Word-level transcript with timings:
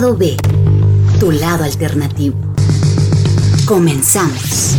Lado 0.00 0.16
B, 0.16 0.34
tu 1.18 1.30
lado 1.30 1.62
alternativo. 1.62 2.34
Comenzamos. 3.66 4.78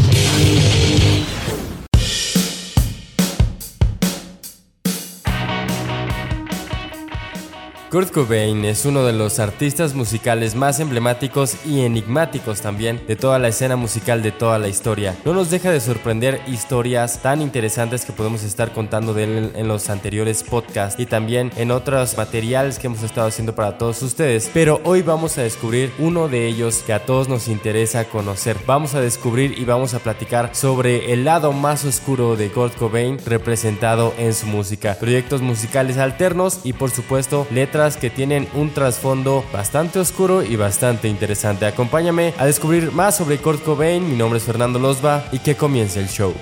Kurt 7.91 8.11
Cobain 8.13 8.63
es 8.63 8.85
uno 8.85 9.03
de 9.03 9.11
los 9.11 9.39
artistas 9.39 9.95
musicales 9.95 10.55
más 10.55 10.79
emblemáticos 10.79 11.57
y 11.65 11.81
enigmáticos 11.81 12.61
también 12.61 13.01
de 13.05 13.17
toda 13.17 13.37
la 13.37 13.49
escena 13.49 13.75
musical 13.75 14.23
de 14.23 14.31
toda 14.31 14.57
la 14.59 14.69
historia. 14.69 15.13
No 15.25 15.33
nos 15.33 15.49
deja 15.49 15.71
de 15.71 15.81
sorprender 15.81 16.39
historias 16.47 17.21
tan 17.21 17.41
interesantes 17.41 18.05
que 18.05 18.13
podemos 18.13 18.43
estar 18.43 18.71
contando 18.71 19.13
de 19.13 19.25
él 19.25 19.51
en 19.55 19.67
los 19.67 19.89
anteriores 19.89 20.41
podcasts 20.41 21.01
y 21.01 21.05
también 21.05 21.51
en 21.57 21.69
otros 21.69 22.15
materiales 22.15 22.79
que 22.79 22.87
hemos 22.87 23.03
estado 23.03 23.27
haciendo 23.27 23.55
para 23.55 23.77
todos 23.77 24.01
ustedes. 24.03 24.49
Pero 24.53 24.79
hoy 24.85 25.01
vamos 25.01 25.37
a 25.37 25.41
descubrir 25.41 25.91
uno 25.99 26.29
de 26.29 26.47
ellos 26.47 26.83
que 26.85 26.93
a 26.93 27.05
todos 27.05 27.27
nos 27.27 27.49
interesa 27.49 28.05
conocer. 28.05 28.55
Vamos 28.65 28.95
a 28.95 29.01
descubrir 29.01 29.59
y 29.59 29.65
vamos 29.65 29.95
a 29.95 29.99
platicar 29.99 30.55
sobre 30.55 31.11
el 31.11 31.25
lado 31.25 31.51
más 31.51 31.83
oscuro 31.83 32.37
de 32.37 32.51
Kurt 32.51 32.73
Cobain 32.77 33.17
representado 33.25 34.13
en 34.17 34.33
su 34.33 34.47
música. 34.47 34.95
Proyectos 34.97 35.41
musicales 35.41 35.97
alternos 35.97 36.61
y 36.63 36.71
por 36.71 36.89
supuesto 36.89 37.45
letras 37.51 37.80
que 37.89 38.11
tienen 38.11 38.47
un 38.53 38.69
trasfondo 38.69 39.43
bastante 39.51 39.97
oscuro 39.97 40.43
y 40.43 40.55
bastante 40.55 41.07
interesante. 41.07 41.65
Acompáñame 41.65 42.33
a 42.37 42.45
descubrir 42.45 42.91
más 42.91 43.17
sobre 43.17 43.39
Kurt 43.39 43.63
Cobain. 43.63 44.07
Mi 44.07 44.15
nombre 44.15 44.37
es 44.37 44.45
Fernando 44.45 44.77
Losba 44.77 45.25
y 45.31 45.39
que 45.39 45.55
comience 45.55 45.99
el 45.99 46.07
show. 46.07 46.33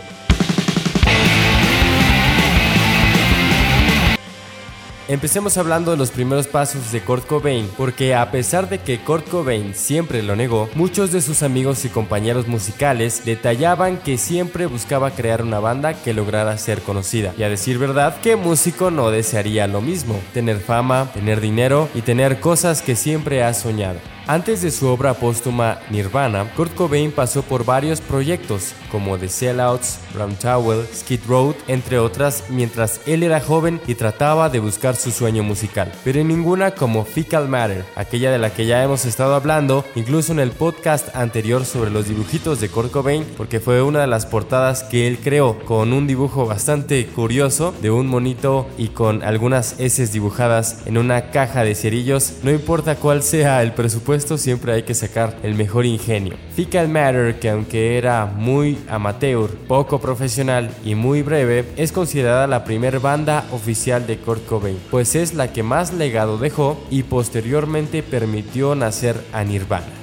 Empecemos 5.10 5.58
hablando 5.58 5.90
de 5.90 5.98
los 5.98 6.12
primeros 6.12 6.46
pasos 6.46 6.92
de 6.92 7.02
Kurt 7.02 7.26
Cobain, 7.26 7.68
porque 7.76 8.14
a 8.14 8.30
pesar 8.30 8.70
de 8.70 8.78
que 8.78 9.00
Kurt 9.00 9.28
Cobain 9.28 9.74
siempre 9.74 10.22
lo 10.22 10.36
negó, 10.36 10.70
muchos 10.76 11.12
de 11.12 11.22
sus 11.22 11.42
amigos 11.42 11.84
y 11.84 11.90
compañeros 11.90 12.48
musicales 12.48 13.26
detallaban 13.26 13.98
que 13.98 14.20
siempre 14.20 14.68
buscaba 14.68 15.10
crear 15.10 15.42
una 15.42 15.60
banda 15.60 15.96
que 15.96 16.14
lograra 16.14 16.56
ser 16.60 16.84
conocida. 16.84 17.34
Y 17.40 17.42
a 17.42 17.50
decir 17.50 17.80
verdad, 17.80 18.18
¿qué 18.22 18.36
músico 18.36 18.92
no 18.92 19.10
desearía 19.10 19.66
lo 19.66 19.82
mismo? 19.82 20.22
Tener 20.32 20.60
fama, 20.60 21.10
tener 21.12 21.42
dinero 21.42 21.90
y 21.96 22.02
tener 22.02 22.40
cosas 22.40 22.84
que 22.84 22.96
siempre 22.96 23.44
ha 23.44 23.56
soñado. 23.56 23.98
Antes 24.30 24.62
de 24.62 24.70
su 24.70 24.86
obra 24.86 25.16
póstuma 25.16 25.80
Nirvana, 25.90 26.46
Kurt 26.56 26.76
Cobain 26.76 27.12
pasó 27.12 27.42
por 27.42 27.66
varios 27.66 28.00
proyectos 28.00 28.76
como 28.92 29.18
The 29.18 29.28
Sellouts, 29.28 29.98
Brown 30.14 30.36
Towel, 30.36 30.86
Skid 30.94 31.22
Road, 31.28 31.56
entre 31.68 31.98
otras, 31.98 32.44
mientras 32.50 33.02
él 33.08 33.24
era 33.24 33.40
joven 33.40 33.82
y 33.88 33.96
trataba 33.96 34.50
de 34.50 34.60
buscar 34.60 34.96
su 34.96 35.10
sueño 35.10 35.42
musical. 35.42 35.92
Pero 36.04 36.24
ninguna 36.24 36.72
como 36.76 37.06
Fecal 37.06 37.48
Matter, 37.48 37.86
aquella 37.96 38.32
de 38.32 38.38
la 38.38 38.54
que 38.54 38.68
ya 38.68 38.84
hemos 38.84 39.04
estado 39.06 39.34
hablando, 39.34 39.84
incluso 39.96 40.32
en 40.32 40.40
el 40.40 40.52
podcast 40.52 41.16
anterior 41.16 41.66
sobre 41.66 41.90
los 41.90 42.08
dibujitos 42.08 42.60
de 42.60 42.70
Kurt 42.70 42.92
Cobain, 42.92 43.26
porque 43.36 43.60
fue 43.60 43.82
una 43.82 44.02
de 44.02 44.08
las 44.08 44.28
portadas 44.28 44.84
que 44.84 45.08
él 45.08 45.18
creó 45.24 45.58
con 45.66 45.92
un 45.92 46.06
dibujo 46.06 46.46
bastante 46.46 47.08
curioso 47.08 47.74
de 47.82 47.90
un 47.90 48.06
monito 48.06 48.68
y 48.78 48.90
con 48.90 49.24
algunas 49.24 49.80
heces 49.80 50.14
dibujadas 50.14 50.84
en 50.86 51.00
una 51.00 51.32
caja 51.32 51.64
de 51.64 51.74
cerillos. 51.74 52.34
No 52.44 52.52
importa 52.52 52.96
cuál 52.96 53.24
sea 53.24 53.64
el 53.64 53.74
presupuesto 53.74 54.19
siempre 54.20 54.74
hay 54.74 54.84
que 54.84 54.94
sacar 54.94 55.38
el 55.44 55.56
mejor 55.56 55.86
ingenio. 55.86 56.36
Fecal 56.56 56.90
Matter, 56.90 57.40
que 57.40 57.50
aunque 57.50 57.98
era 57.98 58.26
muy 58.26 58.78
amateur, 58.90 59.50
poco 59.68 60.00
profesional 60.00 60.72
y 60.84 60.96
muy 60.96 61.22
breve, 61.22 61.66
es 61.78 61.92
considerada 61.92 62.48
la 62.48 62.64
primera 62.64 63.00
banda 63.00 63.46
oficial 63.52 64.06
de 64.08 64.18
Kurt 64.18 64.46
Cobain, 64.46 64.80
pues 64.92 65.16
es 65.16 65.34
la 65.34 65.52
que 65.54 65.64
más 65.64 65.94
legado 65.94 66.38
dejó 66.38 66.84
y 66.90 67.04
posteriormente 67.04 68.04
permitió 68.04 68.76
nacer 68.76 69.24
a 69.34 69.44
Nirvana. 69.44 69.99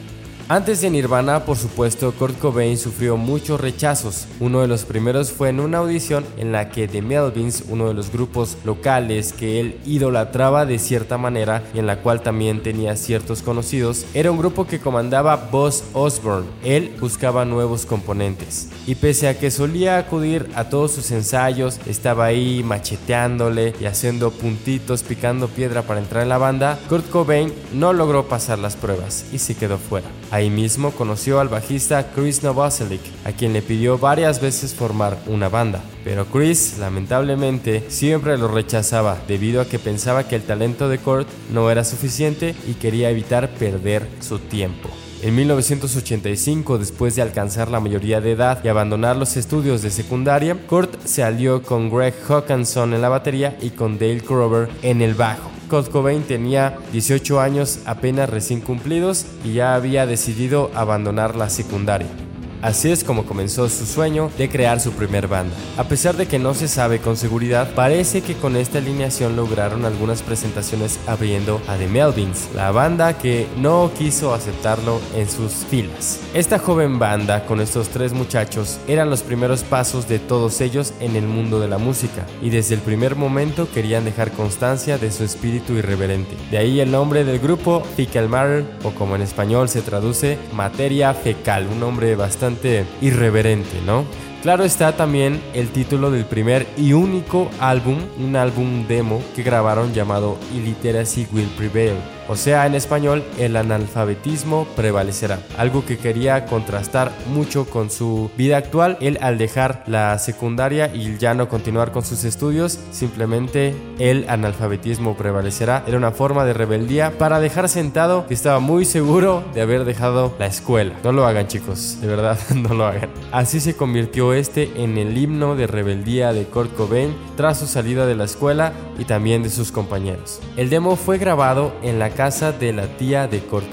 Antes 0.49 0.81
de 0.81 0.91
Nirvana, 0.91 1.45
por 1.45 1.57
supuesto, 1.57 2.13
Kurt 2.13 2.39
Cobain 2.39 2.79
sufrió 2.79 3.17
muchos 3.17 3.61
rechazos. 3.61 4.29
Uno 4.39 4.61
de 4.61 4.69
los 4.69 4.85
primeros 4.85 5.33
fue 5.33 5.49
en 5.49 5.59
una 5.59 5.79
audición 5.79 6.25
en 6.37 6.53
la 6.53 6.71
que 6.71 6.87
The 6.87 7.03
Melvins, 7.03 7.65
uno 7.69 7.89
de 7.89 7.95
los 7.95 8.13
grupos 8.13 8.57
locales 8.65 9.33
que 9.33 9.59
él 9.59 9.81
idolatraba 9.85 10.65
de 10.65 10.79
cierta 10.79 11.19
manera 11.19 11.65
y 11.75 11.81
en 11.81 11.89
la 11.89 12.01
cual 12.01 12.23
también 12.23 12.63
tenía 12.63 12.95
ciertos 12.95 13.43
conocidos, 13.43 14.07
era 14.15 14.31
un 14.31 14.39
grupo 14.39 14.69
que 14.69 14.79
comandaba 14.79 15.35
Buzz 15.51 15.83
Osborne. 15.95 16.47
Él 16.63 16.95
buscaba 17.01 17.45
nuevos 17.45 17.85
componentes. 17.85 18.69
Y 18.87 18.95
pese 18.95 19.27
a 19.27 19.37
que 19.37 19.51
solía 19.51 19.99
acudir 19.99 20.49
a 20.55 20.69
todos 20.69 20.93
sus 20.93 21.11
ensayos, 21.11 21.81
estaba 21.87 22.27
ahí 22.27 22.63
macheteándole 22.63 23.75
y 23.81 23.87
haciendo 23.87 24.31
puntitos, 24.31 25.03
picando 25.03 25.49
piedra 25.49 25.83
para 25.83 25.99
entrar 25.99 26.23
en 26.23 26.29
la 26.29 26.39
banda, 26.39 26.79
Kurt 26.89 27.11
Cobain 27.11 27.53
no 27.73 27.93
logró 27.93 28.29
pasar 28.29 28.61
las 28.61 28.77
pruebas 28.77 29.25
y 29.33 29.39
se 29.41 29.57
quedó 29.57 29.77
fuera. 29.77 30.07
Ahí 30.37 30.51
mismo 30.51 30.91
conoció 30.91 31.41
al 31.41 31.49
bajista 31.49 32.13
Chris 32.15 32.43
Novoselic, 32.43 33.01
a 33.25 33.33
quien 33.33 33.55
le 33.55 33.63
pidió 33.63 33.97
varias 33.97 34.39
veces 34.39 34.75
formar 34.75 35.17
una 35.29 35.49
banda. 35.49 35.83
Pero 36.05 36.27
Chris, 36.27 36.77
lamentablemente, 36.79 37.85
siempre 37.89 38.37
lo 38.37 38.47
rechazaba 38.47 39.17
debido 39.27 39.63
a 39.63 39.65
que 39.65 39.79
pensaba 39.79 40.29
que 40.29 40.37
el 40.37 40.43
talento 40.43 40.91
de 40.91 40.99
Kurt 40.99 41.27
no 41.51 41.71
era 41.71 41.85
suficiente 41.85 42.55
y 42.69 42.75
quería 42.75 43.09
evitar 43.09 43.49
perder 43.49 44.07
su 44.21 44.39
tiempo. 44.39 44.91
En 45.23 45.35
1985, 45.37 46.77
después 46.77 47.17
de 47.17 47.23
alcanzar 47.23 47.71
la 47.71 47.81
mayoría 47.81 48.21
de 48.21 48.33
edad 48.33 48.63
y 48.63 48.69
abandonar 48.69 49.17
los 49.17 49.39
estudios 49.39 49.81
de 49.81 49.91
secundaria, 49.91 50.55
Kurt 50.67 51.03
se 51.07 51.23
alió 51.23 51.63
con 51.63 51.89
Greg 51.89 52.15
Hawkinson 52.29 52.93
en 52.93 53.01
la 53.01 53.09
batería 53.09 53.57
y 53.63 53.71
con 53.71 53.99
Dale 53.99 54.21
Crover 54.21 54.69
en 54.83 55.01
el 55.01 55.15
bajo. 55.15 55.56
Kurt 55.69 55.91
Cobain 55.91 56.23
tenía 56.23 56.79
18 56.93 57.41
años 57.41 57.81
apenas 57.87 58.31
recién 58.31 58.61
cumplidos 58.61 59.27
y 59.45 59.55
ya 59.55 59.75
había 59.75 60.07
decidido 60.07 60.71
abandonar 60.75 61.37
la 61.37 61.51
secundaria. 61.51 62.26
Así 62.67 62.91
es 62.91 63.05
como 63.05 63.27
comenzó 63.27 63.69
su 63.69 63.87
sueño 63.87 64.29
de 64.37 64.49
crear 64.49 64.81
su 64.81 64.91
primer 64.91 65.29
banda. 65.29 65.55
A 65.77 65.85
pesar 65.85 66.17
de 66.17 66.27
que 66.27 66.41
no 66.41 66.53
se 66.53 66.67
sabe 66.67 66.99
con 66.99 67.17
seguridad, 67.17 67.73
parece 67.77 68.23
que 68.23 68.35
con 68.35 68.57
esta 68.57 68.79
alineación 68.79 69.37
lograron 69.37 69.85
algunas 69.85 70.21
presentaciones 70.23 70.99
abriendo 71.07 71.63
a 71.69 71.77
The 71.77 71.87
Melvins, 71.87 72.49
la 72.57 72.73
banda 72.73 73.19
que 73.19 73.47
no 73.57 73.93
quiso 73.97 74.35
aceptarlo 74.35 75.01
en 75.15 75.31
sus 75.31 75.53
filas. 75.53 76.19
Esta 76.35 76.59
joven 76.59 76.99
banda 76.99 77.47
con 77.47 77.61
estos 77.61 77.89
tres 77.89 78.13
muchachos 78.13 78.81
eran 78.89 79.11
los 79.11 79.23
primeros 79.23 79.63
pasos 79.63 80.09
de 80.09 80.19
todos 80.19 80.61
ellos 80.61 80.93
en 80.99 81.15
el 81.15 81.29
mundo 81.29 81.61
de 81.61 81.69
la 81.69 81.79
música 81.79 82.27
y 82.43 82.51
desde 82.51 82.75
el 82.75 82.81
primer 82.81 83.15
momento 83.15 83.69
querían 83.73 84.05
dejar 84.05 84.33
constancia 84.33 84.99
de 84.99 85.13
su 85.13 85.23
espíritu 85.23 85.75
irreverente. 85.75 86.35
De 86.51 86.59
ahí 86.59 86.81
el 86.81 86.91
nombre 86.91 87.23
del 87.23 87.39
grupo 87.39 87.85
Fecal 87.97 88.29
Matter 88.29 88.65
o 88.83 88.91
como 88.91 89.15
en 89.15 89.23
español 89.23 89.69
se 89.69 89.83
traduce 89.83 90.37
materia 90.53 91.15
fecal, 91.15 91.69
un 91.71 91.79
nombre 91.79 92.17
bastante 92.17 92.56
irreverente, 93.01 93.81
¿no? 93.85 94.05
Claro 94.43 94.65
está 94.65 94.97
también 94.97 95.41
el 95.55 95.69
título 95.71 96.11
del 96.11 96.25
primer 96.25 96.67
y 96.77 96.93
único 96.93 97.51
álbum, 97.59 97.99
un 98.19 98.37
álbum 98.37 98.87
demo 98.87 99.21
que 99.35 99.43
grabaron 99.43 99.93
llamado 99.93 100.39
Illiteracy 100.55 101.27
Will 101.33 101.49
Prevail 101.57 101.97
o 102.29 102.37
sea, 102.37 102.67
en 102.67 102.75
español, 102.75 103.25
el 103.39 103.57
analfabetismo 103.57 104.67
prevalecerá. 104.77 105.39
Algo 105.57 105.85
que 105.85 105.99
quería 105.99 106.47
contrastar 106.47 107.13
mucho 107.29 107.67
con 107.67 107.91
su 107.91 108.31
vida 108.37 108.57
actual. 108.57 108.99
Él 109.01 109.19
al 109.21 109.39
dejar 109.39 109.85
la 109.87 110.19
secundaria 110.19 110.91
y 110.95 111.17
ya 111.19 111.35
no 111.35 111.49
continuar 111.49 111.93
con 111.93 112.05
sus 112.05 112.25
estudios, 112.25 112.79
simplemente 112.91 113.75
el 113.99 114.29
analfabetismo 114.29 115.17
prevalecerá. 115.17 115.85
Era 115.87 115.97
una 115.97 116.11
forma 116.11 116.45
de 116.45 116.53
rebeldía 116.53 117.17
para 117.19 117.41
dejar 117.41 117.69
sentado 117.69 118.27
que 118.27 118.35
estaba 118.35 118.59
muy 118.59 118.85
seguro 118.85 119.45
de 119.55 119.63
haber 119.63 119.85
dejado 119.85 120.35
la 120.39 120.47
escuela. 120.47 120.95
No 121.05 121.13
lo 121.13 121.27
hagan 121.27 121.47
chicos, 121.47 122.01
de 122.01 122.09
verdad, 122.09 122.39
no 122.55 122.75
lo 122.75 122.87
hagan. 122.87 123.11
Así 123.33 123.61
se 123.61 123.77
convirtió 123.77 124.33
este 124.33 124.83
en 124.83 124.99
el 124.99 125.17
himno 125.17 125.57
de 125.57 125.67
rebeldía 125.67 126.33
de 126.33 126.45
Kurt 126.45 126.75
Cobain 126.75 127.15
tras 127.37 127.59
su 127.59 127.67
salida 127.67 128.07
de 128.07 128.17
la 128.17 128.25
escuela 128.25 128.73
y 128.99 129.05
también 129.05 129.43
de 129.43 129.51
sus 129.51 129.73
compañeros. 129.73 130.41
El 130.57 130.71
demo 130.71 130.97
fue 130.97 131.19
grabado 131.19 131.73
en 131.83 131.99
la 131.99 132.11
casa 132.17 132.51
de 132.51 132.73
la 132.73 132.87
tía 132.97 133.29
de 133.29 133.41
Kurt. 133.41 133.67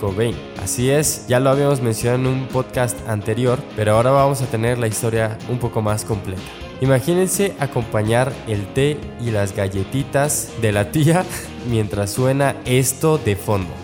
Así 0.62 0.90
es, 0.90 1.26
ya 1.28 1.40
lo 1.40 1.50
habíamos 1.50 1.82
mencionado 1.82 2.20
en 2.20 2.28
un 2.28 2.48
podcast 2.48 2.98
anterior, 3.08 3.58
pero 3.76 3.94
ahora 3.94 4.12
vamos 4.12 4.42
a 4.42 4.48
tener 4.48 4.78
la 4.78 4.88
historia 4.88 5.38
un 5.50 5.58
poco 5.58 5.82
más 5.82 6.04
completa. 6.04 6.42
Imagínense 6.82 7.56
acompañar 7.60 8.34
el 8.48 8.68
té 8.74 8.98
y 9.22 9.32
las 9.32 9.56
galletitas 9.56 10.50
de 10.62 10.74
la 10.74 10.92
tía 10.92 11.24
mientras 11.70 12.12
suena 12.12 12.56
esto 12.66 13.18
de 13.18 13.38
fondo. 13.38 13.83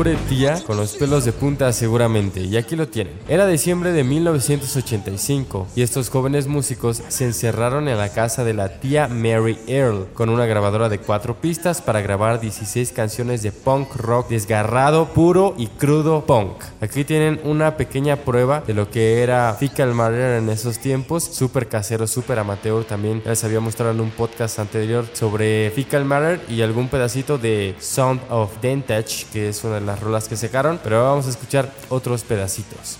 Pobre 0.00 0.16
tía, 0.30 0.58
con 0.66 0.78
los 0.78 0.96
pelos 0.96 1.26
de 1.26 1.32
punta 1.32 1.70
seguramente, 1.74 2.40
y 2.40 2.56
aquí 2.56 2.74
lo 2.74 2.88
tienen. 2.88 3.12
Era 3.28 3.46
diciembre 3.46 3.92
de 3.92 4.02
1985 4.02 5.66
y 5.76 5.82
estos 5.82 6.08
jóvenes 6.08 6.46
músicos 6.46 7.02
se 7.08 7.26
encerraron 7.26 7.86
en 7.86 7.98
la 7.98 8.08
casa 8.08 8.42
de 8.42 8.54
la 8.54 8.80
tía 8.80 9.08
Mary 9.08 9.58
Earl 9.66 10.06
con 10.14 10.30
una 10.30 10.46
grabadora 10.46 10.88
de 10.88 11.00
cuatro 11.00 11.38
pistas 11.38 11.82
para 11.82 12.00
grabar 12.00 12.40
16 12.40 12.92
canciones 12.92 13.42
de 13.42 13.52
punk 13.52 13.94
rock 13.96 14.30
desgarrado, 14.30 15.08
puro 15.12 15.54
y 15.58 15.66
crudo 15.66 16.24
punk. 16.24 16.62
Aquí 16.80 17.04
tienen 17.04 17.38
una 17.44 17.76
pequeña 17.76 18.16
prueba 18.16 18.62
de 18.66 18.72
lo 18.72 18.88
que 18.88 19.22
era 19.22 19.52
Fecal 19.52 19.92
Matter 19.92 20.38
en 20.38 20.48
esos 20.48 20.78
tiempos, 20.78 21.24
súper 21.24 21.68
casero, 21.68 22.06
súper 22.06 22.38
amateur 22.38 22.84
también. 22.84 23.20
Les 23.26 23.44
había 23.44 23.60
mostrado 23.60 23.92
en 23.92 24.00
un 24.00 24.10
podcast 24.12 24.60
anterior 24.60 25.04
sobre 25.12 25.70
Fecal 25.72 26.06
Matter 26.06 26.40
y 26.48 26.62
algún 26.62 26.88
pedacito 26.88 27.36
de 27.36 27.74
Sound 27.80 28.22
of 28.30 28.62
Dentage, 28.62 29.26
que 29.30 29.50
es 29.50 29.62
una 29.62 29.74
de 29.74 29.80
las 29.82 29.89
rolas 29.98 30.28
que 30.28 30.36
secaron, 30.36 30.78
pero 30.82 31.02
vamos 31.04 31.26
a 31.26 31.30
escuchar 31.30 31.72
otros 31.88 32.22
pedacitos. 32.22 32.98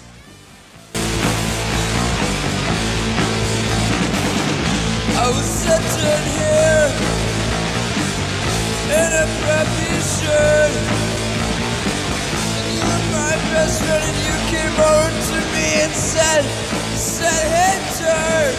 I 5.17 5.29
was 5.29 5.45
sitting 5.45 6.25
here 6.39 6.89
in 8.91 9.11
a 9.13 9.27
crappy 9.45 9.95
shirt. 10.01 10.73
And 12.57 12.67
you 12.75 12.83
were 12.83 13.05
my 13.13 13.37
best 13.53 13.83
friend, 13.83 14.03
and 14.03 14.19
you 14.27 14.35
came 14.51 14.75
over 14.81 15.11
to 15.31 15.39
me 15.55 15.67
and 15.85 15.93
said, 15.93 16.43
said, 16.97 17.45
hey, 17.55 17.79
turd. 18.01 18.55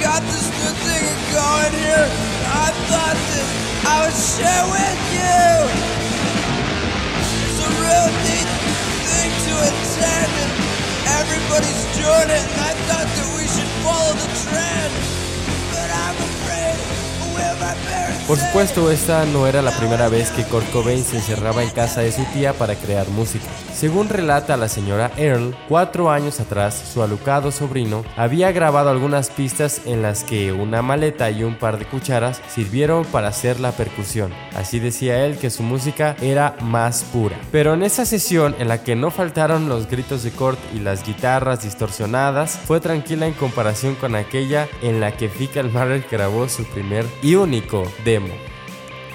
Got 0.00 0.22
this 0.32 0.48
new 0.48 0.72
thing 0.86 1.04
going 1.34 1.74
here. 1.84 2.08
I 2.48 2.72
thought 2.88 3.18
that 3.30 3.46
I 3.84 3.94
would 4.06 4.16
share 4.16 4.64
with 4.70 5.00
you. 5.12 5.99
It's 7.90 7.98
a 7.98 8.06
real 8.06 8.10
neat 8.22 8.48
thing 9.10 9.30
to 9.46 9.52
attend, 9.66 10.32
and 10.42 10.52
everybody's 11.18 11.82
doing 11.98 12.30
it, 12.30 12.46
and 12.46 12.60
I 12.60 12.72
thought 12.86 13.08
that 13.16 13.28
we 13.36 13.44
should 13.48 13.66
follow 13.82 14.14
the 14.14 14.28
trend. 14.46 14.92
But 15.72 15.90
I'm 15.90 16.14
afraid 16.14 16.78
we're 17.34 17.56
my 17.58 17.74
parents. 17.86 18.26
Por 18.28 18.38
supuesto, 18.38 18.90
esta 18.90 19.24
no 19.26 19.46
era 19.46 19.60
la 19.62 19.72
primera 19.72 20.08
vez 20.08 20.30
que 20.30 20.44
Kurt 20.44 20.70
Cobain 20.70 21.04
se 21.04 21.16
encerraba 21.16 21.62
en 21.62 21.70
casa 21.70 22.02
de 22.02 22.12
su 22.12 22.22
tía 22.32 22.52
para 22.52 22.76
crear 22.76 23.08
música. 23.08 23.46
Según 23.80 24.10
relata 24.10 24.58
la 24.58 24.68
señora 24.68 25.10
Earl, 25.16 25.56
cuatro 25.66 26.10
años 26.10 26.38
atrás, 26.38 26.74
su 26.92 27.02
alucado 27.02 27.50
sobrino 27.50 28.04
había 28.14 28.52
grabado 28.52 28.90
algunas 28.90 29.30
pistas 29.30 29.80
en 29.86 30.02
las 30.02 30.22
que 30.22 30.52
una 30.52 30.82
maleta 30.82 31.30
y 31.30 31.44
un 31.44 31.54
par 31.54 31.78
de 31.78 31.86
cucharas 31.86 32.42
sirvieron 32.46 33.06
para 33.06 33.28
hacer 33.28 33.58
la 33.58 33.72
percusión. 33.72 34.34
Así 34.54 34.80
decía 34.80 35.24
él 35.24 35.38
que 35.38 35.48
su 35.48 35.62
música 35.62 36.14
era 36.20 36.56
más 36.60 37.04
pura. 37.04 37.40
Pero 37.52 37.72
en 37.72 37.82
esa 37.82 38.04
sesión, 38.04 38.54
en 38.58 38.68
la 38.68 38.84
que 38.84 38.96
no 38.96 39.10
faltaron 39.10 39.70
los 39.70 39.88
gritos 39.88 40.24
de 40.24 40.30
Kurt 40.32 40.58
y 40.74 40.80
las 40.80 41.02
guitarras 41.02 41.62
distorsionadas, 41.62 42.58
fue 42.58 42.80
tranquila 42.80 43.28
en 43.28 43.32
comparación 43.32 43.94
con 43.94 44.14
aquella 44.14 44.68
en 44.82 45.00
la 45.00 45.12
que 45.12 45.30
Fecal 45.30 45.72
Matter 45.72 46.04
grabó 46.10 46.50
su 46.50 46.64
primer 46.64 47.06
y 47.22 47.34
único 47.36 47.90
demo. 48.04 48.49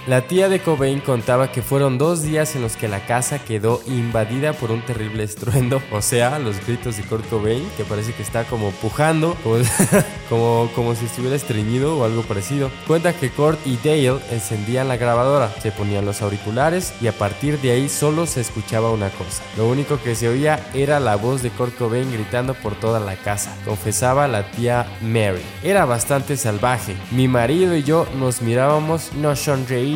La 0.08 0.22
tía 0.28 0.50
de 0.50 0.60
Cobain 0.60 1.00
contaba 1.00 1.52
que 1.52 1.64
fueron 1.64 1.98
dos 1.98 2.22
días 2.22 2.56
en 2.56 2.62
los 2.62 2.76
que 2.76 2.88
la 2.88 3.08
casa 3.08 3.40
quedó 3.40 3.82
invadida 3.88 4.54
por 4.54 4.70
un 4.70 4.84
terrible 4.84 5.24
estruendo, 5.24 5.82
o 5.92 6.00
sea, 6.04 6.38
los 6.38 6.64
gritos 6.64 6.98
de 6.98 7.04
Kurt 7.04 7.28
Cobain, 7.28 7.68
que 7.76 7.86
parece 7.86 8.14
que 8.14 8.22
está 8.22 8.44
como 8.44 8.70
pujando, 8.70 9.36
como, 10.30 10.70
como, 10.76 10.94
si 10.94 11.06
estuviera 11.06 11.36
estreñido 11.36 11.98
o 11.98 12.04
algo 12.04 12.22
parecido. 12.22 12.70
Cuenta 12.86 13.14
que 13.14 13.32
Kurt 13.32 13.58
y 13.66 13.78
Dale 13.78 14.20
encendían 14.30 14.90
la 14.90 14.98
grabadora, 14.98 15.52
se 15.60 15.72
ponían 15.72 16.06
los 16.06 16.22
auriculares 16.22 16.94
y 17.02 17.08
a 17.08 17.12
partir 17.12 17.60
de 17.62 17.72
ahí 17.72 17.90
solo 17.90 18.28
se 18.28 18.42
escuchaba 18.42 18.92
una 18.92 19.10
cosa. 19.10 19.42
Lo 19.58 19.68
único 19.68 20.00
que 20.00 20.14
se 20.14 20.30
oía 20.30 20.70
era 20.76 21.00
la 21.00 21.16
voz 21.16 21.42
de 21.42 21.50
Kurt 21.50 21.76
Cobain 21.80 22.12
gritando 22.14 22.54
por 22.54 22.76
toda 22.76 23.00
la 23.00 23.16
casa, 23.16 23.58
confesaba 23.66 24.28
la 24.28 24.52
tía 24.52 24.86
Mary. 25.02 25.42
Era 25.64 25.86
bastante 25.86 26.38
salvaje. 26.38 26.96
Mi 27.10 27.28
marido 27.28 27.76
y 27.76 27.82
yo 27.82 28.06
nos 28.20 28.44
mirábamos, 28.44 29.12
nos 29.14 29.40
sonreíamos 29.40 29.95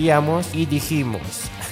y 0.54 0.66
dijimos. 0.66 1.22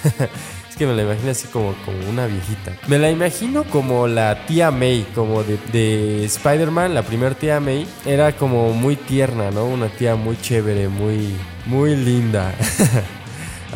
es 0.69 0.75
que 0.75 0.85
me 0.85 0.94
la 0.94 1.03
imagino 1.03 1.31
así 1.31 1.47
como, 1.47 1.74
como 1.85 1.97
una 2.09 2.25
viejita. 2.25 2.74
Me 2.88 3.00
la 3.00 3.09
imagino 3.09 3.63
como 3.63 4.07
la 4.07 4.45
tía 4.45 4.69
May, 4.69 5.07
como 5.15 5.44
de, 5.44 5.57
de 5.71 6.25
Spider-Man, 6.25 6.94
la 6.94 7.03
primera 7.03 7.35
tía 7.35 7.62
May. 7.62 7.88
Era 8.06 8.33
como 8.33 8.74
muy 8.74 8.97
tierna, 8.97 9.50
¿no? 9.51 9.65
Una 9.65 9.88
tía 9.88 10.15
muy 10.15 10.38
chévere, 10.41 10.89
muy, 10.89 11.35
muy 11.65 11.95
linda. 11.95 12.53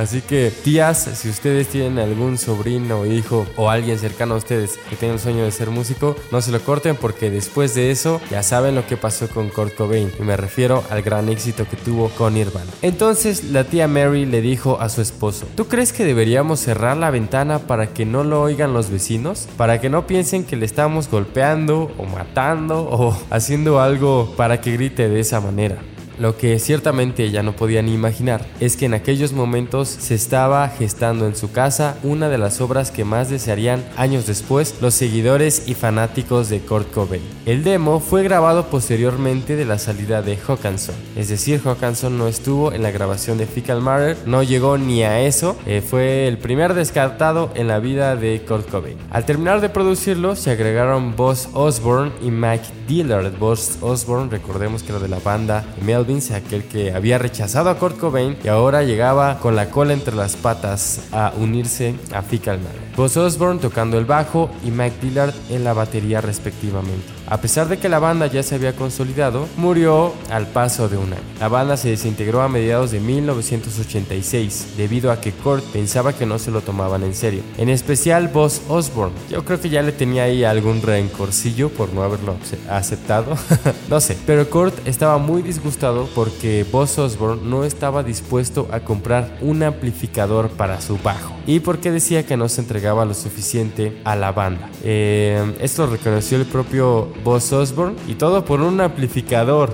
Así 0.01 0.21
que 0.21 0.51
tías, 0.63 0.97
si 1.13 1.29
ustedes 1.29 1.67
tienen 1.67 1.99
algún 1.99 2.39
sobrino, 2.39 3.05
hijo 3.05 3.45
o 3.55 3.69
alguien 3.69 3.99
cercano 3.99 4.33
a 4.33 4.37
ustedes 4.37 4.79
que 4.89 4.95
tenga 4.95 5.13
el 5.13 5.19
sueño 5.19 5.43
de 5.43 5.51
ser 5.51 5.69
músico, 5.69 6.15
no 6.31 6.41
se 6.41 6.51
lo 6.51 6.59
corten 6.59 6.95
porque 6.95 7.29
después 7.29 7.75
de 7.75 7.91
eso 7.91 8.19
ya 8.31 8.41
saben 8.41 8.73
lo 8.73 8.87
que 8.87 8.97
pasó 8.97 9.29
con 9.29 9.49
Kurt 9.49 9.75
Cobain 9.75 10.11
y 10.19 10.23
me 10.23 10.35
refiero 10.37 10.83
al 10.89 11.03
gran 11.03 11.29
éxito 11.29 11.67
que 11.69 11.77
tuvo 11.77 12.09
con 12.09 12.33
Nirvana. 12.33 12.71
Entonces 12.81 13.43
la 13.43 13.63
tía 13.63 13.87
Mary 13.87 14.25
le 14.25 14.41
dijo 14.41 14.81
a 14.81 14.89
su 14.89 15.01
esposo, 15.01 15.45
¿tú 15.55 15.67
crees 15.67 15.93
que 15.93 16.03
deberíamos 16.03 16.59
cerrar 16.59 16.97
la 16.97 17.11
ventana 17.11 17.59
para 17.59 17.93
que 17.93 18.03
no 18.03 18.23
lo 18.23 18.41
oigan 18.41 18.73
los 18.73 18.89
vecinos? 18.89 19.47
Para 19.55 19.79
que 19.79 19.91
no 19.91 20.07
piensen 20.07 20.45
que 20.45 20.55
le 20.55 20.65
estamos 20.65 21.11
golpeando 21.11 21.91
o 21.99 22.05
matando 22.05 22.89
o 22.89 23.15
haciendo 23.29 23.79
algo 23.79 24.33
para 24.35 24.61
que 24.61 24.71
grite 24.71 25.09
de 25.09 25.19
esa 25.19 25.39
manera. 25.41 25.77
Lo 26.21 26.37
que 26.37 26.59
ciertamente 26.59 27.23
ella 27.23 27.41
no 27.41 27.55
podía 27.55 27.81
ni 27.81 27.95
imaginar 27.95 28.45
es 28.59 28.77
que 28.77 28.85
en 28.85 28.93
aquellos 28.93 29.33
momentos 29.33 29.89
se 29.89 30.13
estaba 30.13 30.69
gestando 30.69 31.25
en 31.25 31.35
su 31.35 31.51
casa 31.51 31.97
una 32.03 32.29
de 32.29 32.37
las 32.37 32.61
obras 32.61 32.91
que 32.91 33.03
más 33.03 33.31
desearían 33.31 33.83
años 33.97 34.27
después 34.27 34.75
los 34.81 34.93
seguidores 34.93 35.63
y 35.65 35.73
fanáticos 35.73 36.47
de 36.49 36.59
Kurt 36.59 36.91
Cobain. 36.91 37.23
El 37.47 37.63
demo 37.63 37.99
fue 37.99 38.21
grabado 38.21 38.67
posteriormente 38.67 39.55
de 39.55 39.65
la 39.65 39.79
salida 39.79 40.21
de 40.21 40.37
Hawkinson, 40.37 40.93
es 41.15 41.29
decir, 41.29 41.59
Hawkinson 41.65 42.15
no 42.19 42.27
estuvo 42.27 42.71
en 42.71 42.83
la 42.83 42.91
grabación 42.91 43.39
de 43.39 43.47
Fecal 43.47 43.81
Matter, 43.81 44.15
no 44.27 44.43
llegó 44.43 44.77
ni 44.77 45.01
a 45.01 45.21
eso, 45.21 45.57
eh, 45.65 45.81
fue 45.81 46.27
el 46.27 46.37
primer 46.37 46.75
descartado 46.75 47.49
en 47.55 47.67
la 47.67 47.79
vida 47.79 48.15
de 48.15 48.43
Kurt 48.47 48.69
Cobain. 48.69 48.97
Al 49.09 49.25
terminar 49.25 49.59
de 49.59 49.69
producirlo 49.69 50.35
se 50.35 50.51
agregaron 50.51 51.15
Buzz 51.15 51.49
Osborne 51.53 52.11
y 52.21 52.29
Mike 52.29 52.65
Dillard. 52.87 53.35
Buzz 53.39 53.79
Osborne, 53.81 54.29
recordemos 54.29 54.83
que 54.83 54.91
era 54.91 54.99
de 54.99 55.07
la 55.07 55.17
banda 55.17 55.65
Melvin 55.83 56.10
aquel 56.31 56.65
que 56.65 56.91
había 56.91 57.17
rechazado 57.17 57.69
a 57.69 57.77
Kurt 57.77 57.97
Cobain 57.97 58.37
y 58.43 58.49
ahora 58.49 58.83
llegaba 58.83 59.39
con 59.39 59.55
la 59.55 59.69
cola 59.69 59.93
entre 59.93 60.15
las 60.15 60.35
patas 60.35 60.99
a 61.11 61.31
unirse 61.37 61.95
a 62.11 62.21
Matter. 62.21 62.90
Buzz 62.95 63.15
Osborne 63.15 63.59
tocando 63.59 63.97
el 63.97 64.05
bajo 64.05 64.49
y 64.65 64.71
Mike 64.71 64.97
Dillard 65.01 65.33
en 65.49 65.63
la 65.63 65.73
batería 65.73 66.19
respectivamente. 66.19 67.05
A 67.27 67.39
pesar 67.39 67.69
de 67.69 67.77
que 67.77 67.87
la 67.87 67.99
banda 67.99 68.27
ya 68.27 68.43
se 68.43 68.55
había 68.55 68.75
consolidado, 68.75 69.47
murió 69.55 70.13
al 70.29 70.47
paso 70.47 70.89
de 70.89 70.97
un 70.97 71.13
año. 71.13 71.21
La 71.39 71.47
banda 71.47 71.77
se 71.77 71.87
desintegró 71.87 72.41
a 72.41 72.49
mediados 72.49 72.91
de 72.91 72.99
1986 72.99 74.73
debido 74.75 75.11
a 75.11 75.21
que 75.21 75.31
Kurt 75.31 75.63
pensaba 75.71 76.11
que 76.11 76.25
no 76.25 76.39
se 76.39 76.51
lo 76.51 76.59
tomaban 76.59 77.03
en 77.03 77.15
serio. 77.15 77.41
En 77.57 77.69
especial 77.69 78.27
Buzz 78.27 78.61
Osborne. 78.67 79.15
Yo 79.29 79.45
creo 79.45 79.61
que 79.61 79.69
ya 79.69 79.81
le 79.81 79.93
tenía 79.93 80.23
ahí 80.23 80.43
algún 80.43 80.81
rencorcillo 80.81 81.69
por 81.69 81.93
no 81.93 82.03
haberlo 82.03 82.35
aceptado. 82.69 83.37
no 83.89 84.01
sé, 84.01 84.17
pero 84.25 84.49
Kurt 84.49 84.85
estaba 84.85 85.17
muy 85.17 85.41
disgustado 85.41 86.09
porque 86.13 86.65
Buzz 86.69 86.99
Osborne 86.99 87.43
no 87.45 87.63
estaba 87.63 88.03
dispuesto 88.03 88.67
a 88.71 88.81
comprar 88.81 89.37
un 89.39 89.63
amplificador 89.63 90.49
para 90.49 90.81
su 90.81 90.97
bajo 90.97 91.33
y 91.47 91.61
porque 91.61 91.91
decía 91.91 92.25
que 92.25 92.35
no 92.35 92.49
se 92.49 92.59
entregaba 92.59 92.80
lo 92.81 93.13
suficiente 93.13 94.01
a 94.03 94.15
la 94.15 94.31
banda. 94.31 94.69
Eh, 94.83 95.55
esto 95.59 95.87
reconoció 95.87 96.37
el 96.37 96.45
propio 96.45 97.11
Buzz 97.23 97.53
Osborne 97.53 97.95
y 98.07 98.15
todo 98.15 98.43
por 98.43 98.61
un 98.61 98.81
amplificador 98.81 99.71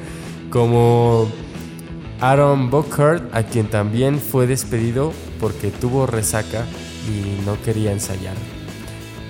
como 0.50 1.28
Aaron 2.20 2.70
Buckhart 2.70 3.34
a 3.34 3.44
quien 3.44 3.68
también 3.68 4.18
fue 4.18 4.46
despedido 4.46 5.12
porque 5.38 5.70
tuvo 5.70 6.06
resaca 6.06 6.66
y 7.08 7.44
no 7.46 7.56
quería 7.62 7.92
ensayar. 7.92 8.34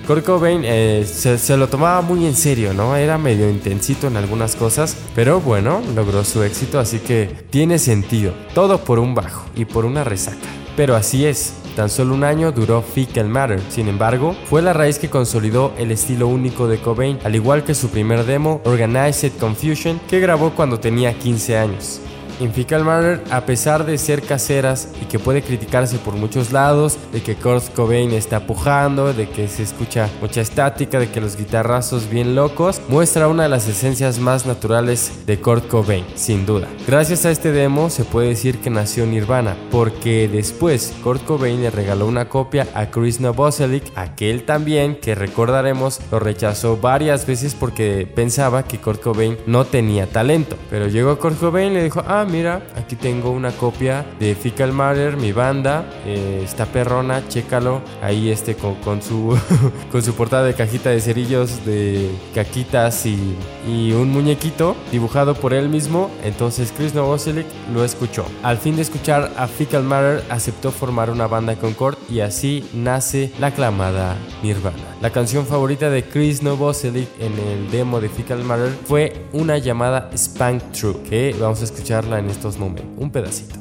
Kurt 0.07 0.25
Cobain 0.25 0.63
eh, 0.65 1.05
se, 1.05 1.37
se, 1.37 1.55
lo 1.57 1.67
tomaba 1.69 2.01
muy 2.01 2.25
en 2.25 2.35
serio, 2.35 2.73
¿no? 2.73 2.95
Era 2.95 3.17
medio 3.19 3.49
intensito 3.49 4.07
en 4.07 4.17
algunas 4.17 4.55
cosas, 4.55 4.97
pero 5.13 5.39
bueno, 5.39 5.81
logró 5.95 6.23
su 6.23 6.41
éxito, 6.41 6.79
así 6.79 6.99
que 6.99 7.29
tiene 7.51 7.77
sentido. 7.77 8.33
Todo 8.55 8.79
por 8.79 8.97
un 8.97 9.13
bajo 9.13 9.45
y 9.55 9.65
por 9.65 9.85
una 9.85 10.03
resaca. 10.03 10.37
Pero 10.75 10.95
así 10.95 11.25
es, 11.25 11.53
Tan 11.75 11.89
solo 11.89 12.13
un 12.13 12.23
año 12.23 12.51
duró 12.51 12.81
Fecal 12.81 13.29
Matter, 13.29 13.61
sin 13.69 13.87
embargo, 13.87 14.35
fue 14.49 14.61
la 14.61 14.73
raíz 14.73 14.99
que 14.99 15.09
consolidó 15.09 15.73
el 15.77 15.91
estilo 15.91 16.27
único 16.27 16.67
de 16.67 16.79
Cobain, 16.79 17.19
al 17.23 17.35
igual 17.35 17.63
que 17.63 17.75
su 17.75 17.89
primer 17.89 18.25
demo, 18.25 18.61
Organized 18.65 19.33
Confusion, 19.39 19.99
que 20.09 20.19
grabó 20.19 20.51
cuando 20.51 20.79
tenía 20.79 21.13
15 21.13 21.57
años. 21.57 22.01
En 22.43 22.53
Fecal 22.53 22.81
a 23.29 23.45
pesar 23.45 23.85
de 23.85 23.97
ser 23.97 24.23
caseras 24.23 24.89
y 25.01 25.05
que 25.05 25.19
puede 25.19 25.43
criticarse 25.43 25.97
por 25.99 26.15
muchos 26.15 26.51
lados, 26.51 26.97
de 27.13 27.21
que 27.21 27.35
Kurt 27.35 27.73
Cobain 27.75 28.11
está 28.11 28.47
pujando, 28.47 29.13
de 29.13 29.29
que 29.29 29.47
se 29.47 29.63
escucha 29.63 30.09
mucha 30.19 30.41
estática, 30.41 30.99
de 30.99 31.09
que 31.09 31.21
los 31.21 31.37
guitarrazos 31.37 32.09
bien 32.09 32.33
locos, 32.33 32.81
muestra 32.87 33.27
una 33.27 33.43
de 33.43 33.49
las 33.49 33.67
esencias 33.67 34.19
más 34.19 34.45
naturales 34.45 35.25
de 35.27 35.39
Kurt 35.39 35.67
Cobain, 35.67 36.05
sin 36.15 36.45
duda. 36.45 36.67
Gracias 36.87 37.25
a 37.25 37.31
este 37.31 37.51
demo 37.51 37.89
se 37.89 38.03
puede 38.03 38.29
decir 38.29 38.59
que 38.59 38.69
nació 38.69 39.05
Nirvana, 39.05 39.55
porque 39.69 40.27
después 40.27 40.93
Kurt 41.03 41.23
Cobain 41.25 41.61
le 41.61 41.69
regaló 41.69 42.07
una 42.07 42.27
copia 42.27 42.67
a 42.73 42.87
Chris 42.87 43.19
Novoselic, 43.19 43.83
aquel 43.95 44.43
también 44.43 44.95
que 44.95 45.13
recordaremos 45.13 45.99
lo 46.11 46.19
rechazó 46.19 46.77
varias 46.77 47.27
veces 47.27 47.53
porque 47.53 48.07
pensaba 48.13 48.63
que 48.63 48.79
Kurt 48.79 49.01
Cobain 49.01 49.37
no 49.45 49.65
tenía 49.65 50.07
talento. 50.07 50.55
Pero 50.69 50.87
llegó 50.87 51.19
Kurt 51.19 51.39
Cobain 51.39 51.71
y 51.71 51.75
le 51.75 51.83
dijo, 51.83 52.03
ah, 52.07 52.25
mira, 52.31 52.61
aquí 52.75 52.95
tengo 52.95 53.31
una 53.31 53.51
copia 53.51 54.05
de 54.19 54.35
Fecal 54.35 54.71
Matter, 54.71 55.17
mi 55.17 55.31
banda, 55.31 55.85
eh, 56.05 56.41
está 56.43 56.65
perrona, 56.65 57.27
chécalo, 57.27 57.81
ahí 58.01 58.29
este 58.29 58.55
con, 58.55 59.01
su, 59.01 59.37
con 59.91 60.01
su 60.01 60.13
portada 60.13 60.43
de 60.43 60.53
cajita 60.53 60.89
de 60.89 61.01
cerillos, 61.01 61.65
de 61.65 62.09
caquitas 62.33 63.05
y, 63.05 63.35
y 63.67 63.91
un 63.91 64.11
muñequito 64.11 64.75
dibujado 64.91 65.35
por 65.35 65.53
él 65.53 65.69
mismo. 65.69 66.09
Entonces 66.23 66.73
Chris 66.75 66.93
Novoselic 66.93 67.45
lo 67.73 67.83
escuchó. 67.83 68.25
Al 68.43 68.57
fin 68.57 68.75
de 68.75 68.81
escuchar 68.83 69.31
a 69.37 69.47
Fecal 69.47 69.83
Matter, 69.83 70.23
aceptó 70.29 70.71
formar 70.71 71.09
una 71.09 71.27
banda 71.27 71.55
con 71.55 71.73
Kurt 71.73 71.99
y 72.09 72.21
así 72.21 72.67
nace 72.73 73.31
la 73.39 73.47
aclamada 73.47 74.15
Nirvana. 74.41 74.90
La 75.01 75.09
canción 75.09 75.47
favorita 75.47 75.89
de 75.89 76.03
Chris 76.03 76.43
Novoselic 76.43 77.09
en 77.19 77.33
el 77.39 77.71
demo 77.71 77.99
de 77.99 78.07
Fecal 78.07 78.43
Matter 78.43 78.71
fue 78.85 79.25
una 79.33 79.57
llamada 79.57 80.11
Spank 80.15 80.61
True, 80.73 81.01
que 81.09 81.35
vamos 81.39 81.59
a 81.61 81.63
escucharla 81.63 82.19
en 82.19 82.29
estos 82.29 82.59
momentos, 82.59 82.85
un 82.97 83.09
pedacito. 83.09 83.60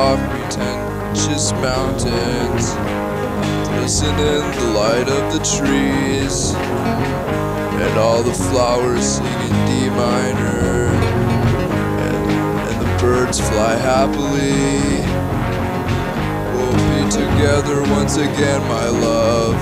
Pretentious 0.00 1.52
mountains, 1.52 2.72
glisten 3.68 4.14
in 4.18 4.42
the 4.56 4.72
light 4.74 5.08
of 5.08 5.32
the 5.32 5.40
trees, 5.56 6.54
and 7.84 7.98
all 7.98 8.22
the 8.22 8.32
flowers 8.32 9.04
sing 9.16 9.26
in 9.26 9.54
D 9.66 9.90
minor, 9.90 10.86
and, 12.06 12.30
and 12.68 12.80
the 12.80 12.90
birds 12.98 13.40
fly 13.40 13.76
happily. 13.76 15.04
We'll 16.54 16.80
be 16.90 17.10
together 17.10 17.82
once 17.92 18.16
again, 18.16 18.62
my 18.68 18.88
love. 18.88 19.56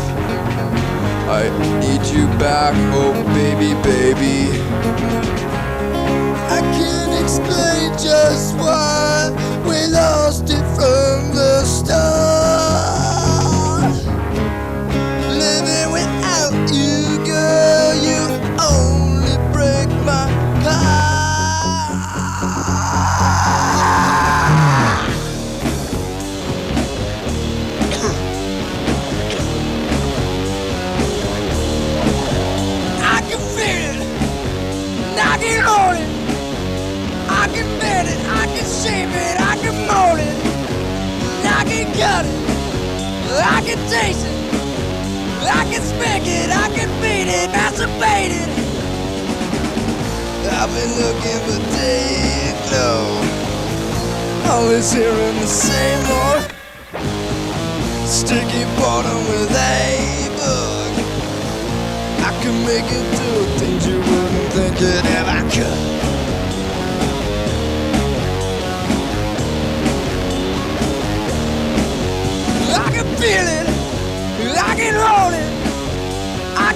I 1.29 1.51
need 1.81 2.07
you 2.17 2.27
back, 2.39 2.75
oh 2.95 3.13
baby, 3.35 3.75
baby. 3.83 4.63
I 6.49 6.61
can't 6.79 7.23
explain 7.23 7.93
just 7.99 8.57
why 8.57 9.58
we 9.69 9.87
lost 9.89 10.45
it 10.49 10.65
from 10.75 11.35
the 11.35 11.63
start. 11.65 12.38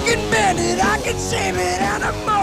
I 0.03 0.05
can 0.05 0.31
bend 0.31 0.59
it, 0.59 0.83
I 0.83 0.99
can 0.99 1.15
shape 1.17 1.55
it, 1.55 1.81
and 1.81 2.03
I'm 2.03 2.25
mold 2.25 2.42